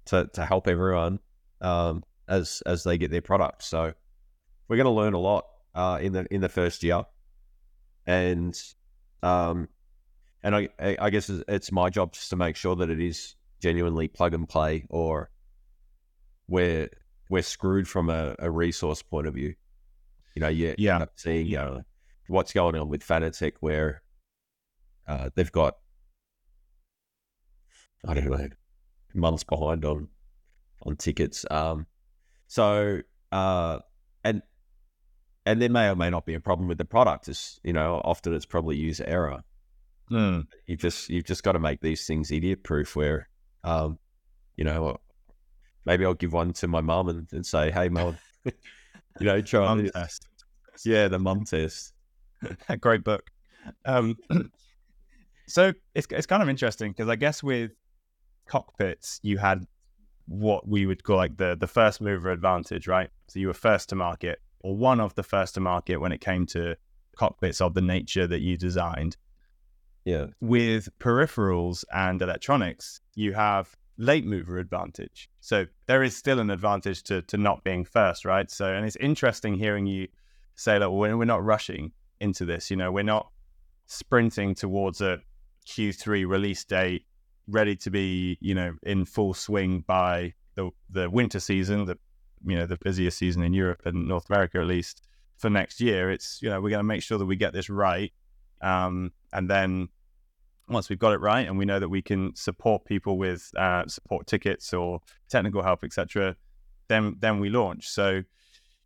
[0.06, 1.20] to to help everyone
[1.62, 3.64] um, as as they get their product.
[3.64, 3.94] So
[4.68, 5.46] we're going to learn a lot
[5.76, 7.04] uh, in the in the first year,
[8.06, 8.60] and
[9.22, 9.70] um,
[10.44, 14.08] and I I guess it's my job just to make sure that it is genuinely
[14.08, 15.30] plug and play, or
[16.52, 16.90] we're
[17.30, 19.56] we're screwed from a, a resource point of view.
[20.36, 21.06] You know, you Yeah.
[21.16, 21.82] seeing you know,
[22.28, 24.04] what's going on with Fanatec, where
[25.08, 25.78] uh, they've got
[28.06, 28.50] I don't know
[29.14, 30.10] months behind on
[30.84, 31.46] on tickets.
[31.50, 31.88] Um,
[32.48, 33.00] so
[33.32, 33.80] uh,
[34.26, 34.42] and
[35.46, 37.30] and there may or may not be a problem with the product.
[37.30, 39.44] It's you know often it's probably user error.
[40.12, 40.48] Mm.
[40.68, 42.96] You just you've just got to make these things idiot proof.
[42.98, 43.30] Where
[43.64, 44.00] um,
[44.58, 44.98] you know
[45.86, 48.54] maybe I'll give one to my mum and, and say, hey mum, you
[49.20, 49.92] know try Mum this.
[49.92, 50.28] test.
[50.86, 51.94] Yeah, the mum test.
[52.70, 53.30] a great book.
[53.86, 54.18] Um,
[55.48, 57.72] so it's it's kind of interesting because I guess with
[58.48, 59.66] cockpits you had
[60.28, 63.10] what we would call like the the first mover advantage, right?
[63.28, 66.22] So you were first to market or one of the first to market when it
[66.22, 66.76] came to
[67.18, 69.18] cockpits of the nature that you designed.
[70.06, 75.30] Yeah, With peripherals and electronics, you have late mover advantage.
[75.40, 78.50] So there is still an advantage to to not being first, right?
[78.50, 80.08] So and it's interesting hearing you
[80.56, 82.70] say that we're, we're not rushing into this.
[82.72, 83.30] You know, we're not
[83.86, 85.20] sprinting towards a
[85.68, 87.06] Q3 release date,
[87.48, 91.98] ready to be, you know, in full swing by the the winter season, the
[92.46, 95.04] you know the busiest season in Europe and North America at least
[95.38, 96.12] for next year.
[96.12, 98.12] It's you know we're going to make sure that we get this right,
[98.62, 99.90] um, and then
[100.72, 103.86] once we've got it right and we know that we can support people with uh,
[103.88, 105.00] support tickets or
[105.30, 106.36] technical help, etc.,
[106.88, 107.88] then then we launch.
[107.88, 108.24] So,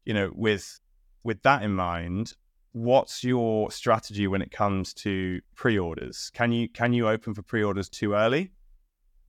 [0.06, 0.80] you know, with
[1.24, 2.34] with that in mind,
[2.74, 6.32] what's your strategy when it comes to pre-orders?
[6.34, 8.52] Can you can you open for pre-orders too early,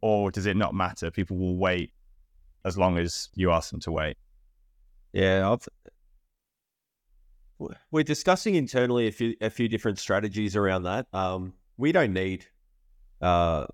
[0.01, 1.11] or does it not matter?
[1.11, 1.93] People will wait
[2.65, 4.17] as long as you ask them to wait.
[5.13, 5.51] yeah.
[5.51, 5.67] I've,
[7.91, 11.07] we're discussing internally a few a few different strategies around that.
[11.13, 12.47] Um, we don't need
[13.21, 13.67] uh,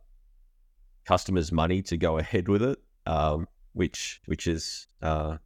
[1.05, 5.36] customers' money to go ahead with it, um, which which is uh,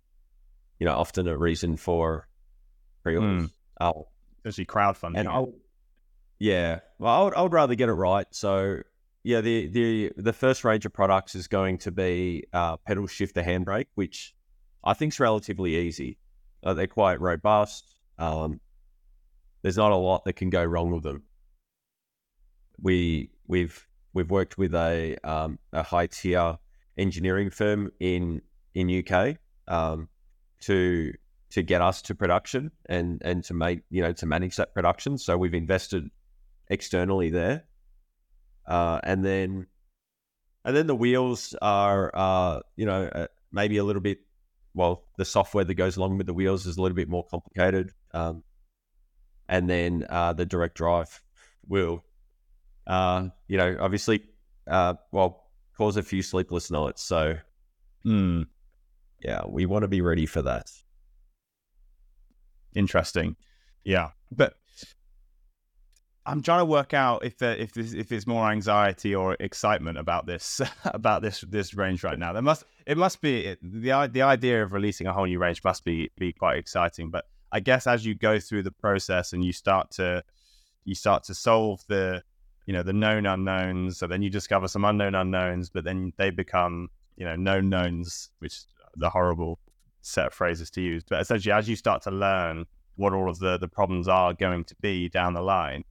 [0.78, 2.28] you know often a reason for
[3.02, 3.50] pre-orders.
[3.80, 3.92] Uh,
[4.40, 5.18] Essentially, crowdfunding.
[5.18, 5.28] and.
[5.28, 5.52] I'll,
[6.38, 8.26] Yeah, well, I would, I would rather get it right.
[8.30, 8.82] So
[9.24, 13.42] yeah, the the the first range of products is going to be uh, pedal shifter
[13.42, 14.34] handbrake, which
[14.84, 16.18] I think is relatively easy.
[16.62, 17.96] Uh, they're quite robust.
[18.18, 18.61] Um,
[19.62, 21.24] there's not a lot that can go wrong with them.
[22.80, 26.58] We we've we've worked with a um, a high tier
[26.96, 28.42] engineering firm in
[28.74, 29.36] in UK
[29.68, 30.08] um,
[30.62, 31.12] to
[31.50, 35.18] to get us to production and and to make you know to manage that production.
[35.18, 36.10] So we've invested
[36.68, 37.64] externally there,
[38.66, 39.66] uh, and then
[40.64, 44.18] and then the wheels are uh, you know uh, maybe a little bit.
[44.74, 47.92] Well, the software that goes along with the wheels is a little bit more complicated,
[48.12, 48.42] um,
[49.48, 51.22] and then uh, the direct drive
[51.66, 52.04] will,
[52.87, 54.22] uh, you know, obviously,
[54.68, 55.45] uh, well,
[55.76, 57.03] cause a few sleepless nights.
[57.03, 57.37] So,
[58.03, 58.43] Hmm.
[59.20, 60.70] yeah, we want to be ready for that.
[62.74, 63.37] Interesting.
[63.84, 64.55] Yeah, but
[66.26, 70.26] I'm trying to work out if there, if if it's more anxiety or excitement about
[70.26, 72.32] this about this this range right now.
[72.32, 75.84] There must it must be the the idea of releasing a whole new range must
[75.84, 77.11] be be quite exciting.
[77.11, 80.24] But I guess as you go through the process and you start to
[80.84, 82.22] you start to solve the
[82.66, 86.30] you know the known unknowns, so then you discover some unknown unknowns, but then they
[86.30, 88.62] become you know known knowns, which
[88.96, 89.58] the horrible
[90.02, 91.04] set of phrases to use.
[91.08, 94.64] But essentially, as you start to learn what all of the the problems are going
[94.64, 95.84] to be down the line,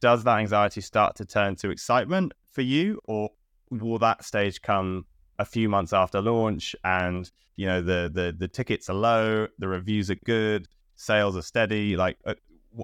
[0.00, 3.30] does that anxiety start to turn to excitement for you, or
[3.70, 5.06] will that stage come
[5.38, 9.68] a few months after launch and you know the the the tickets are low, the
[9.68, 11.96] reviews are good, sales are steady?
[11.96, 12.34] Like, uh,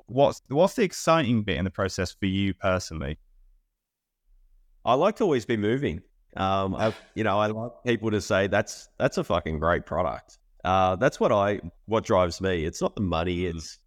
[0.07, 3.19] what's what's the exciting bit in the process for you personally?
[4.85, 6.03] I like to always be moving.
[6.37, 10.39] Um, I, you know, I like people to say that's that's a fucking great product.
[10.65, 12.65] Uh, that's what I what drives me.
[12.65, 13.39] It's not the money.
[13.39, 13.57] Mm.
[13.57, 13.79] It's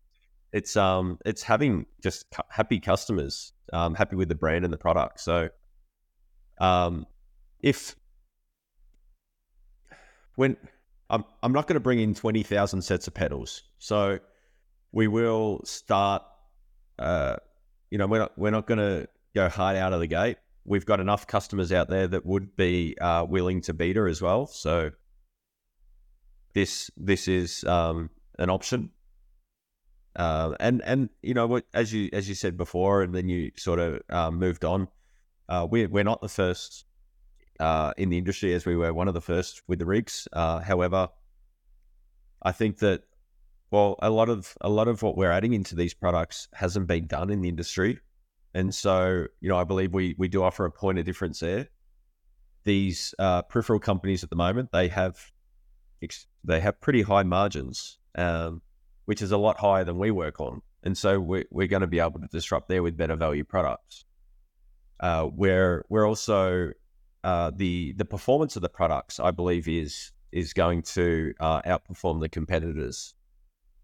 [0.51, 5.19] it's um it's having just happy customers, um, happy with the brand and the product.
[5.19, 5.49] So,
[6.59, 7.05] um,
[7.61, 7.95] if
[10.35, 10.57] when
[11.09, 14.19] I'm I'm not going to bring in twenty thousand sets of pedals, so
[14.91, 16.23] we will start.
[16.97, 17.37] Uh,
[17.89, 20.37] you know, we're not we're not going to go hard out of the gate.
[20.65, 24.45] We've got enough customers out there that would be uh, willing to beta as well.
[24.47, 24.91] So
[26.53, 28.91] this this is um, an option.
[30.15, 33.79] Uh, and and you know as you as you said before, and then you sort
[33.79, 34.87] of um, moved on.
[35.47, 36.85] Uh, we're we're not the first
[37.59, 40.27] uh, in the industry as we were one of the first with the rigs.
[40.33, 41.09] Uh, however,
[42.41, 43.03] I think that
[43.71, 47.07] well, a lot of a lot of what we're adding into these products hasn't been
[47.07, 47.99] done in the industry,
[48.53, 51.67] and so you know I believe we we do offer a point of difference there.
[52.63, 55.31] These uh, peripheral companies at the moment they have
[56.43, 58.61] they have pretty high margins, um,
[59.05, 61.87] which is a lot higher than we work on, and so we're we're going to
[61.87, 64.05] be able to disrupt there with better value products.
[64.99, 66.71] Uh, where we're also
[67.23, 72.19] uh, the the performance of the products, I believe, is is going to uh, outperform
[72.19, 73.13] the competitors.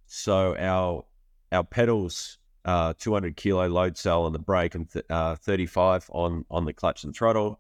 [0.07, 1.05] So our
[1.51, 6.45] our pedals, uh, 200 kilo load cell on the brake and th- uh, 35 on
[6.49, 7.59] on the clutch and throttle.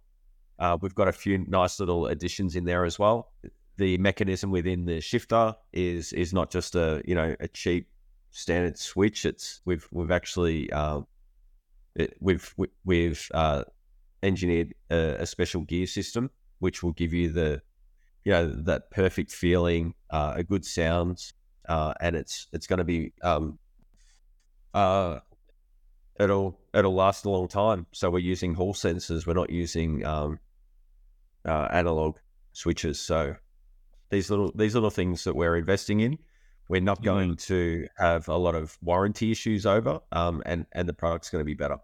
[0.57, 3.31] Uh, we've got a few nice little additions in there as well.
[3.77, 7.89] The mechanism within the shifter is is not just a you know a cheap
[8.31, 9.25] standard switch.
[9.25, 11.07] It's we've we've actually um,
[11.95, 13.63] it, we've we- we've uh,
[14.23, 16.29] engineered a, a special gear system
[16.59, 17.61] which will give you the
[18.23, 21.33] you know that perfect feeling, uh, a good sound,
[21.67, 23.59] uh, and it's it's going to be um,
[24.73, 25.19] uh,
[26.19, 27.85] it'll it'll last a long time.
[27.91, 29.25] So we're using hall sensors.
[29.25, 30.39] We're not using um,
[31.45, 32.17] uh, analog
[32.53, 32.99] switches.
[32.99, 33.35] So
[34.09, 36.17] these little these little things that we're investing in,
[36.67, 40.93] we're not going to have a lot of warranty issues over, um, and and the
[40.93, 41.77] product's going to be better.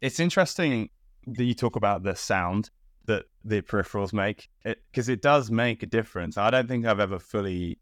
[0.00, 0.90] It's interesting
[1.26, 2.70] that you talk about the sound
[3.06, 6.36] that the peripherals make because it, does make a difference.
[6.38, 7.78] I don't think I've ever fully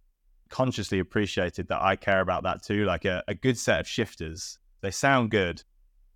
[0.49, 2.85] consciously appreciated that I care about that too.
[2.85, 5.63] Like a, a good set of shifters, they sound good,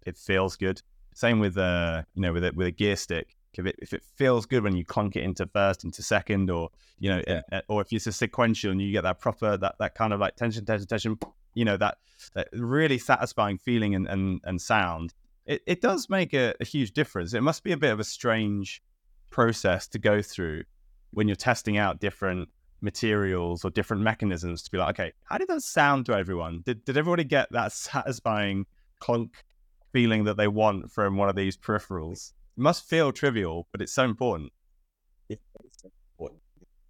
[0.07, 0.83] it feels good.
[1.15, 3.37] Same with uh, you know, with a, with a gear stick.
[3.55, 6.71] If it if it feels good when you clunk it into first, into second, or
[6.99, 7.43] you know, Yeah.
[7.51, 10.21] uh, or if it's a sequential and you get that proper that that kind of
[10.21, 11.19] like tension, tension, tension,
[11.55, 11.99] you know, that,
[12.35, 15.13] that really satisfying feeling and and, and sound.
[15.47, 17.35] It, it does make a, a huge difference.
[17.35, 18.83] It must be a bit of a strange
[19.31, 20.63] process to go through
[21.11, 22.49] when you're testing out different
[22.83, 26.63] materials or different mechanisms to be like, okay, how did that sound to everyone?
[26.65, 28.67] Did, did everybody get that satisfying
[28.99, 29.45] clunk
[29.93, 32.33] feeling that they want from one of these peripherals?
[32.57, 34.53] It must feel trivial, but it's so important.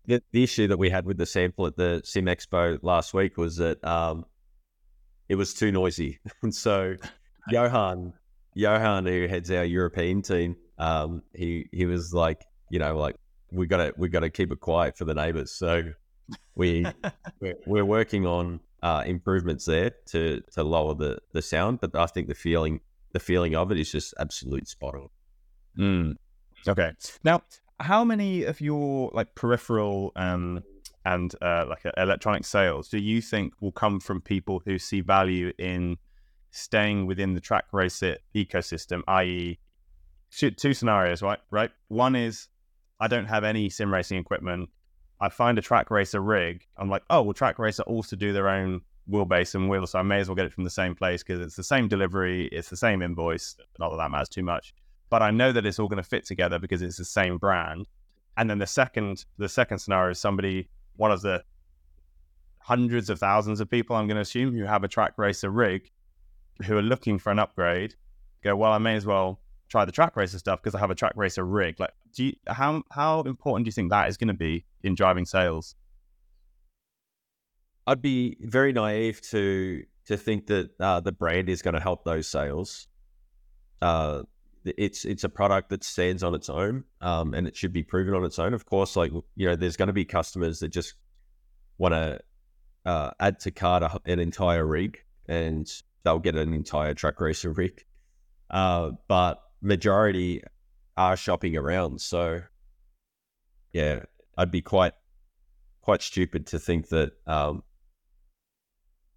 [0.07, 3.37] the, the issue that we had with the sample at the Sim Expo last week
[3.37, 4.25] was that um,
[5.29, 6.97] it was too noisy, and so
[7.51, 8.13] Johan,
[8.55, 13.17] Johan, who heads our European team, um, he he was like, you know, like
[13.53, 15.53] we got to we got to keep it quiet for the neighbors.
[15.53, 15.93] So
[16.55, 16.87] we
[17.41, 22.07] we're, we're working on uh, improvements there to to lower the the sound, but I
[22.07, 22.81] think the feeling
[23.13, 25.09] the feeling of it is just absolute spot on.
[25.79, 26.15] Mm.
[26.69, 26.93] Okay.
[27.25, 27.43] Now,
[27.81, 30.63] how many of your like peripheral um,
[31.05, 35.01] and uh, like uh, electronic sales do you think will come from people who see
[35.01, 35.97] value in
[36.51, 39.03] staying within the Trak Racer ecosystem?
[39.09, 39.59] I.e.,
[40.31, 41.39] two scenarios, right?
[41.51, 41.71] Right.
[41.89, 42.49] One is
[43.01, 44.69] I don't have any sim racing equipment.
[45.21, 46.67] I find a Trak Racer rig.
[46.77, 48.81] I'm like, oh, well, Trak Racer also do their own
[49.11, 51.41] wheelbase and wheels, so I may as well get it from the same place because
[51.41, 53.57] it's the same delivery, it's the same invoice.
[53.79, 54.75] Not that that matters too much,
[55.09, 57.89] but I know that it's all going to fit together because it's the same brand.
[58.37, 61.43] And then the second, the second scenario is somebody, one of the
[62.61, 65.91] hundreds of thousands of people I'm going to assume who have a Trak Racer rig,
[66.65, 67.95] who are looking for an upgrade,
[68.43, 69.41] go, well, I may as well
[69.71, 71.79] try the Trak Racer stuff because I have a Trak Racer rig.
[71.79, 74.95] Like, do you, how how important do you think that is going to be in
[74.95, 75.75] driving sales?
[77.87, 82.05] I'd be very naive to to think that uh, the brand is going to help
[82.05, 82.89] those sales.
[83.81, 84.23] Uh,
[84.65, 88.15] it's it's a product that stands on its own, um, and it should be proven
[88.15, 88.53] on its own.
[88.53, 90.95] Of course, like you know, there's going to be customers that just
[91.79, 92.21] want to
[92.85, 95.71] uh, add to cart an entire rig, and
[96.05, 97.85] they'll get an entire Trak Racer rig.
[98.51, 100.43] Uh, but majority
[100.97, 102.01] are shopping around.
[102.01, 102.43] So,
[103.73, 104.05] yeah,
[104.37, 104.95] I'd be quite
[105.83, 107.63] quite stupid to think that um,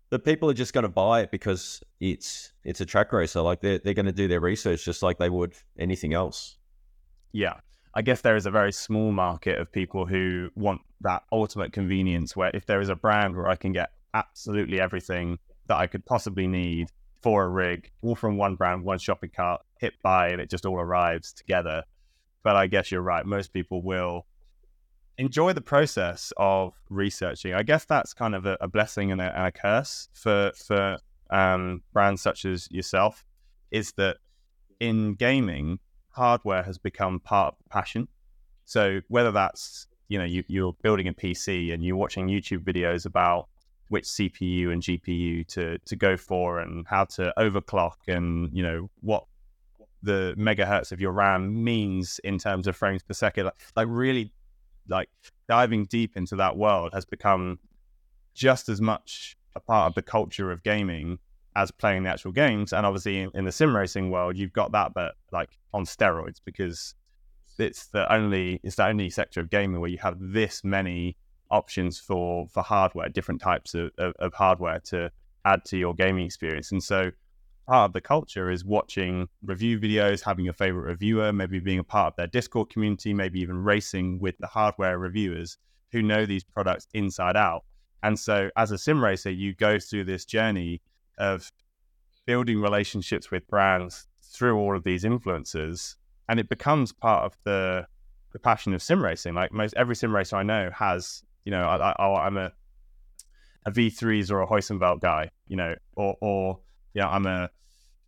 [0.10, 3.42] that people are just going to buy it because it's it's a Trak Racer.
[3.42, 6.58] Like they're they're going to do their research just like they would anything else.
[7.32, 7.56] Yeah,
[7.96, 12.36] I guess there is a very small market of people who want that ultimate convenience.
[12.36, 16.06] Where if there is a brand where I can get absolutely everything that I could
[16.06, 16.90] possibly need
[17.24, 20.66] for a rig, all from one brand, one shopping cart, hit buy, and it just
[20.66, 21.84] all arrives together.
[22.44, 23.26] But I guess you're right.
[23.26, 24.28] Most people will
[25.18, 27.54] enjoy the process of researching.
[27.54, 30.98] I guess that's kind of a, a blessing and a, and a, curse for for
[31.30, 33.24] um, brands such as yourself.
[33.72, 34.18] Is that
[34.80, 38.08] in gaming, hardware has become part of passion.
[38.66, 43.06] So whether that's you know you, you're building a PC and you're watching YouTube videos
[43.06, 43.48] about
[43.94, 48.90] which CPU and GPU to to go for and how to overclock and you know
[49.02, 49.26] what
[50.02, 53.46] the megahertz of your RAM means in terms of frames per second.
[53.46, 54.34] Like, like really,
[54.90, 55.10] like
[55.48, 57.60] diving deep into that world has become
[58.34, 61.20] just as much a part of the culture of gaming
[61.56, 62.74] as playing the actual games.
[62.74, 66.42] And obviously, in, in the sim racing world, you've got that, but like on steroids
[66.44, 66.96] because
[67.60, 71.16] it's the only it's the only sector of gaming where you have this many
[71.54, 75.12] options for for hardware, different types of, of, of hardware to
[75.46, 76.72] add to your gaming experience.
[76.72, 77.12] And so
[77.68, 81.84] part of the culture is watching review videos, having a favorite reviewer, maybe being a
[81.84, 85.58] part of their Discord community, maybe even racing with the hardware reviewers
[85.92, 87.64] who know these products inside out.
[88.02, 90.82] And so as a sim racer, you go through this journey
[91.18, 91.52] of
[92.26, 95.96] building relationships with brands through all of these influencers.
[96.28, 97.86] And it becomes part of the
[98.32, 99.36] the passion of sim racing.
[99.36, 102.52] Like most every sim racer I know has you know, I, I, I'm a
[103.66, 106.60] a V3s or a Heusinkveld guy, you know, or or
[106.94, 107.50] yeah, I'm a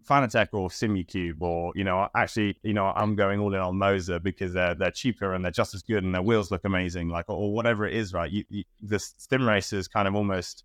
[0.08, 4.22] Fanatec or Simucube, or you know, actually, you know, I'm going all in on Moza
[4.22, 7.26] because they're they're cheaper and they're just as good and their wheels look amazing, like
[7.30, 8.32] or, whatever it is, right?
[8.32, 10.64] You, you, the sim racers kind of almost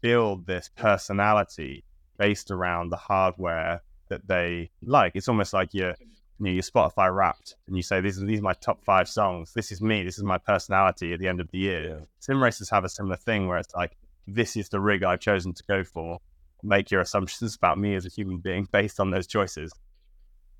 [0.00, 1.84] build this personality
[2.18, 5.12] based around the hardware that they like.
[5.14, 5.94] It's almost like you're
[6.40, 9.08] you know, your Spotify Wrapped, and you say these are these are my top five
[9.08, 9.52] songs.
[9.52, 10.02] This is me.
[10.02, 11.88] This is my personality at the end of the year.
[11.88, 12.04] Yeah.
[12.18, 15.52] Sim racers have a similar thing where it's like this is the rig I've chosen
[15.52, 16.18] to go for.
[16.62, 19.70] Make your assumptions about me as a human being based on those choices.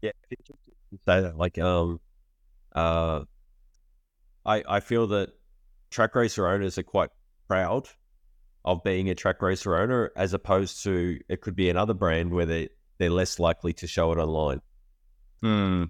[0.02, 0.12] Yeah,
[1.06, 1.98] like um,
[2.74, 3.24] uh,
[4.44, 5.30] I I feel that
[5.90, 7.10] Trak Racer owners are quite
[7.48, 7.88] proud
[8.66, 12.46] of being a Trak Racer owner, as opposed to it could be another brand where
[12.46, 12.68] they
[12.98, 14.60] they're less likely to show it online.
[15.42, 15.84] Hmm.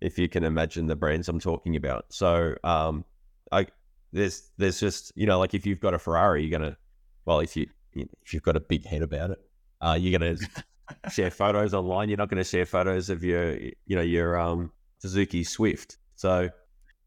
[0.00, 2.06] If you can imagine the brands I'm talking about.
[2.10, 3.04] So, um,
[3.50, 3.66] I
[4.12, 6.76] there's there's just you know like if you've got a Ferrari, you're gonna
[7.24, 9.38] well if you if you've got a big head about it,
[9.80, 10.36] uh, you're gonna
[11.10, 12.08] share photos online.
[12.08, 15.98] You're not gonna share photos of your you know your um Suzuki Swift.
[16.14, 16.48] So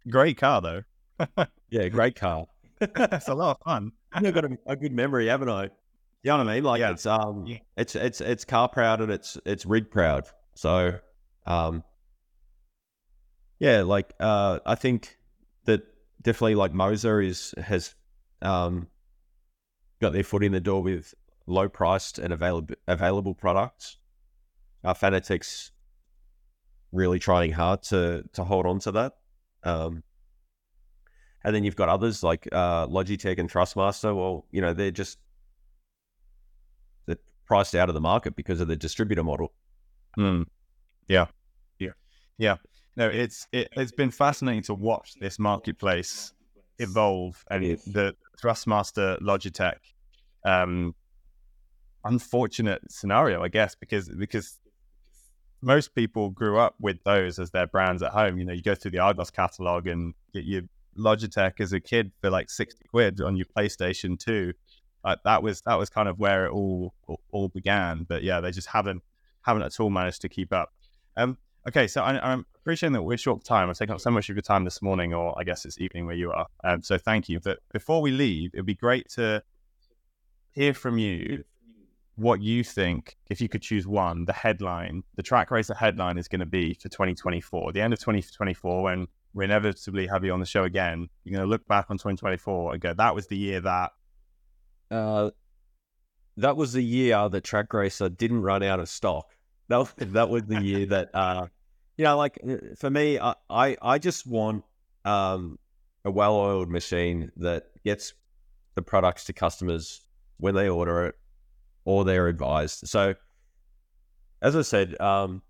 [0.10, 0.84] great car though.
[1.70, 2.46] yeah, great car.
[2.80, 3.92] That's a lot of fun.
[4.12, 5.64] I've got a, a, good memory, haven't I?
[5.66, 5.70] You
[6.26, 6.64] know what I mean?
[6.64, 6.92] Like yeah.
[6.92, 7.58] it's um, yeah.
[7.78, 10.26] it's it's it's car proud and it's it's rig proud.
[10.56, 11.00] So
[11.46, 11.84] um,
[13.60, 15.18] yeah, like uh, I think
[15.66, 15.84] that
[16.22, 17.96] definitely like Moza is has
[18.42, 18.88] um,
[20.02, 21.14] got their foot in the door with
[21.48, 23.98] low priced and available available products.
[24.84, 25.72] uh, Fanatec's
[26.92, 29.14] really trying hard to to hold on to that.
[29.64, 30.04] Um,
[31.44, 34.16] and then you've got others like uh, Logitech and Thrustmaster.
[34.16, 35.18] Well, you know, they're just
[37.06, 39.54] they're priced out of the market because of the distributor model.
[40.18, 40.46] Mm.
[41.12, 41.26] Yeah,
[41.80, 41.94] yeah,
[42.38, 42.56] yeah.
[42.96, 46.34] No, it's it, it's been fascinating to watch this marketplace
[46.80, 47.84] evolve and Yes.
[47.84, 49.80] the Thrustmaster Logitech.
[50.46, 50.96] Um,
[52.04, 54.60] unfortunate scenario, I guess, because because
[55.62, 58.38] most people grew up with those as their brands at home.
[58.40, 60.64] You know, you go through the Argos catalog and get your
[60.98, 64.54] Logitech as a kid for like sixty quid on your PlayStation Two.
[65.04, 66.94] Like that was that was kind of where it all
[67.32, 68.06] all began.
[68.08, 69.04] But yeah, they just haven't
[69.44, 70.70] haven't at all managed to keep up.
[71.18, 71.38] Um,
[71.68, 73.70] okay, so I, I'm appreciating that we're short time.
[73.70, 76.06] I've taken up so much of your time this morning, or I guess it's evening
[76.06, 76.48] where you are.
[76.64, 77.40] Um, so thank you.
[77.40, 79.44] But before we leave, it'd be great to
[80.52, 81.44] hear from you
[82.16, 86.28] what you think, if you could choose one, the headline, the Trak Racer headline is
[86.28, 90.40] going to be for 2024, the end of 2024, when we inevitably have you on
[90.40, 91.08] the show again.
[91.24, 93.92] You're going to look back on 2024 and go, that was the year that.
[94.90, 95.32] Uh,
[96.38, 99.26] that was the year that Trak Racer didn't run out of stock.
[99.72, 101.48] That was, that was the year that, uh,
[101.98, 104.64] you know, like uh, for me, I, I, I just want
[105.06, 105.58] um,
[106.04, 108.14] a well oiled machine that gets
[108.76, 110.02] the products to customers
[110.38, 111.16] when they order it
[111.86, 112.88] or they're advised.
[112.88, 113.16] So,
[114.42, 115.42] as I said, um,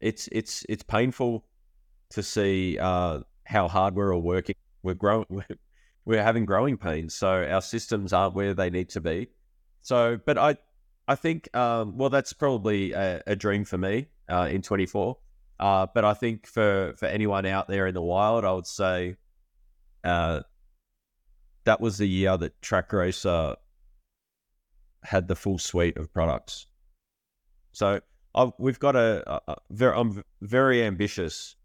[0.00, 1.46] it's it's it's painful
[2.10, 4.56] to see uh, how hard we're all working.
[4.82, 5.26] We're growing.
[6.04, 9.26] We're having growing pains, so our systems aren't where they need to be.
[9.82, 10.56] So, but I,
[11.08, 15.16] I think, um, well, that's probably a, a dream for me uh, in 24.
[15.58, 19.16] Uh, but I think for for anyone out there in the wild, I would say,
[20.04, 20.40] uh,
[21.64, 23.56] that was the year that Trak Racer
[25.02, 26.66] had the full suite of products.
[27.72, 28.00] So
[28.34, 31.56] I've, we've got a, a, a very, I'm very ambitious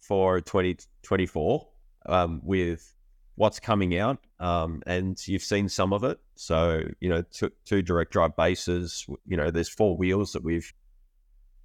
[0.00, 1.68] for 2024
[2.06, 2.94] um, with
[3.36, 6.18] what's coming out, um, and you've seen some of it.
[6.34, 9.06] So you know, two, two direct drive bases.
[9.26, 10.72] You know, there's four wheels that we've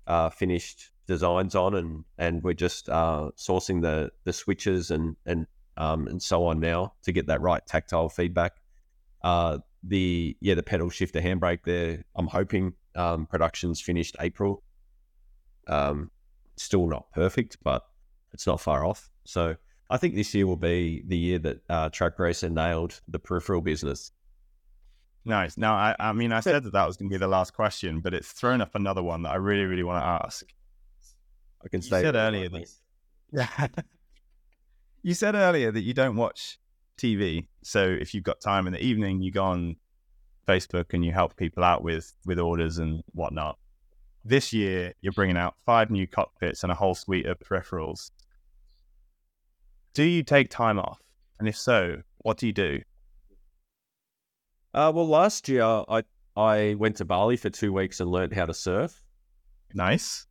[0.05, 5.47] uh, finished designs on, and and we're just uh, sourcing the the switches and and
[5.77, 8.57] um, and so on now to get that right tactile feedback.
[9.23, 12.03] Uh, the yeah, the pedal shifter handbrake there.
[12.15, 14.63] I'm hoping um, production's finished April.
[15.67, 16.11] Um,
[16.57, 17.83] still not perfect, but
[18.33, 19.09] it's not far off.
[19.23, 19.55] So
[19.89, 23.61] I think this year will be the year that uh, Trak Racer nailed the peripheral
[23.61, 24.11] business.
[25.25, 25.57] Nice.
[25.57, 27.99] Now, I, I mean, I said that that was going to be the last question,
[27.99, 30.45] but it's thrown up another one that I really, really want to ask.
[31.63, 32.69] I can You say said earlier that
[33.31, 33.67] Yeah.
[35.01, 36.59] you said earlier that you don't watch
[36.97, 37.47] TV.
[37.63, 39.75] So if you've got time in the evening, you go on
[40.47, 43.57] Facebook and you help people out with with orders and whatnot.
[44.23, 48.11] This year, you're bringing out five new cockpits and a whole suite of peripherals.
[49.95, 50.99] Do you take time off?
[51.39, 52.81] And if so, what do you do?
[54.73, 56.03] Uh, well, last year I
[56.35, 59.01] I went to Bali for two weeks and learned how to surf.
[59.73, 60.27] Nice.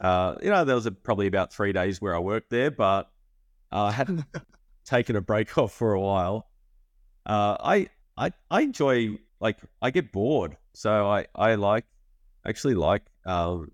[0.00, 3.08] Uh, you know, there was a, probably about three days where I worked there, but
[3.70, 4.24] uh, I hadn't
[4.84, 6.48] taken a break off for a while.
[7.24, 11.84] Uh, I I I enjoy like I get bored, so I I like
[12.44, 13.70] actually like um,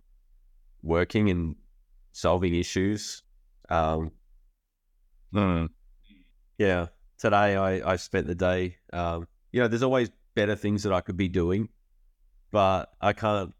[0.83, 1.57] working and
[2.13, 3.23] solving issues.
[3.71, 4.13] Um,
[5.33, 5.67] Hmm.
[6.59, 6.87] yeah,
[7.19, 8.77] today I I spent the day.
[8.93, 11.69] Um, you know, there's always better things that I could be doing,
[12.51, 13.55] but I can't.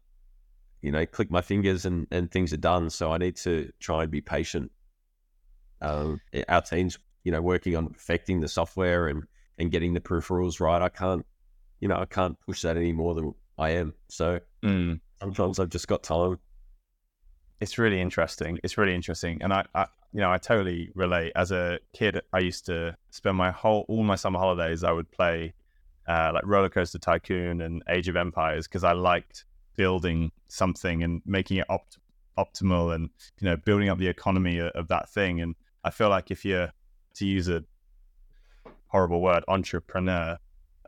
[0.81, 2.89] You know, click my fingers and, and things are done.
[2.89, 4.69] So I need to try and be patient.
[5.81, 9.23] Um, our team's, you know, working on perfecting the software and,
[9.57, 10.81] and getting the peripherals right.
[10.81, 11.25] I can't,
[11.79, 13.93] you know, I can't push that any more than I am.
[14.09, 14.95] So Hmm.
[15.19, 16.39] sometimes I've just got time.
[17.63, 18.59] It's really interesting.
[18.61, 21.31] It's really interesting, and I, I, you know, I totally relate.
[21.33, 24.83] As a kid, I used to spend my whole all my summer holidays.
[24.83, 25.53] I would play
[26.05, 29.45] uh, like Roller Coaster Tycoon and Age of Empires because I liked
[29.77, 31.99] building something and making it opt-
[32.37, 33.09] optimal, and
[33.39, 35.39] you know, building up the economy of, of that thing.
[35.39, 36.73] And I feel like if you're
[37.15, 37.63] to use a
[38.87, 40.37] horrible word, entrepreneur,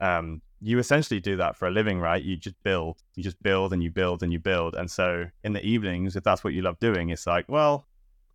[0.01, 2.23] um, you essentially do that for a living, right?
[2.23, 4.73] You just build, you just build and you build and you build.
[4.73, 7.85] And so in the evenings, if that's what you love doing, it's like, well,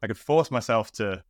[0.00, 1.24] I could force myself to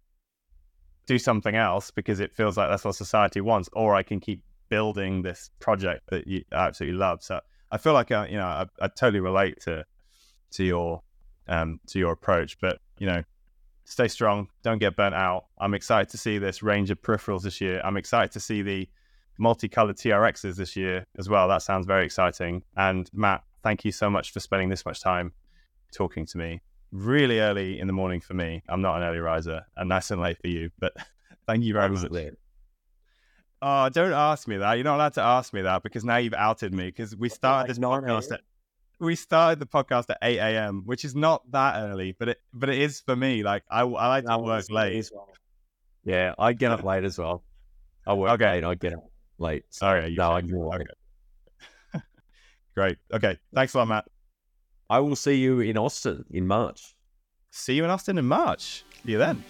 [1.06, 4.42] do something else because it feels like that's what society wants, or I can keep
[4.68, 7.22] building this project that you absolutely love.
[7.22, 7.40] So
[7.72, 9.86] I feel like, uh, you know, I, I totally relate to
[10.50, 11.02] to your
[11.48, 12.60] um, to your approach.
[12.60, 13.22] But you know,
[13.84, 15.46] stay strong, don't get burnt out.
[15.58, 17.80] I'm excited to see this range of peripherals this year.
[17.82, 18.86] I'm excited to see the
[19.40, 21.48] multicolored TRXs this year as well.
[21.48, 22.62] That sounds very exciting.
[22.76, 25.32] And Matt, thank you so much for spending this much time
[25.92, 26.60] talking to me
[26.92, 28.62] really early in the morning for me.
[28.68, 30.70] I'm not an early riser, and nice and late for you.
[30.78, 30.92] But
[31.46, 32.04] thank you very much.
[33.62, 34.74] Oh, don't ask me that.
[34.74, 36.86] You're not allowed to ask me that because now you've outed me.
[36.86, 38.40] Because we started this podcast at
[38.98, 42.68] we started the podcast at 8 a.m., which is not that early, but it but
[42.68, 43.42] it is for me.
[43.42, 45.10] Like I, I like to work late.
[45.12, 45.28] Well.
[46.04, 47.42] Yeah, I get up late as well.
[48.06, 48.54] I work Okay.
[48.54, 48.64] late.
[48.64, 49.09] I get up
[49.40, 49.64] late.
[49.70, 50.82] Sorry, oh, you no, I work.
[51.94, 52.02] okay.
[52.74, 52.98] Great.
[53.12, 53.38] Okay.
[53.54, 54.04] Thanks a lot, Matt.
[54.88, 56.94] I will see you in Austin in March.
[57.50, 58.84] See you in Austin in March.
[59.04, 59.42] See you then.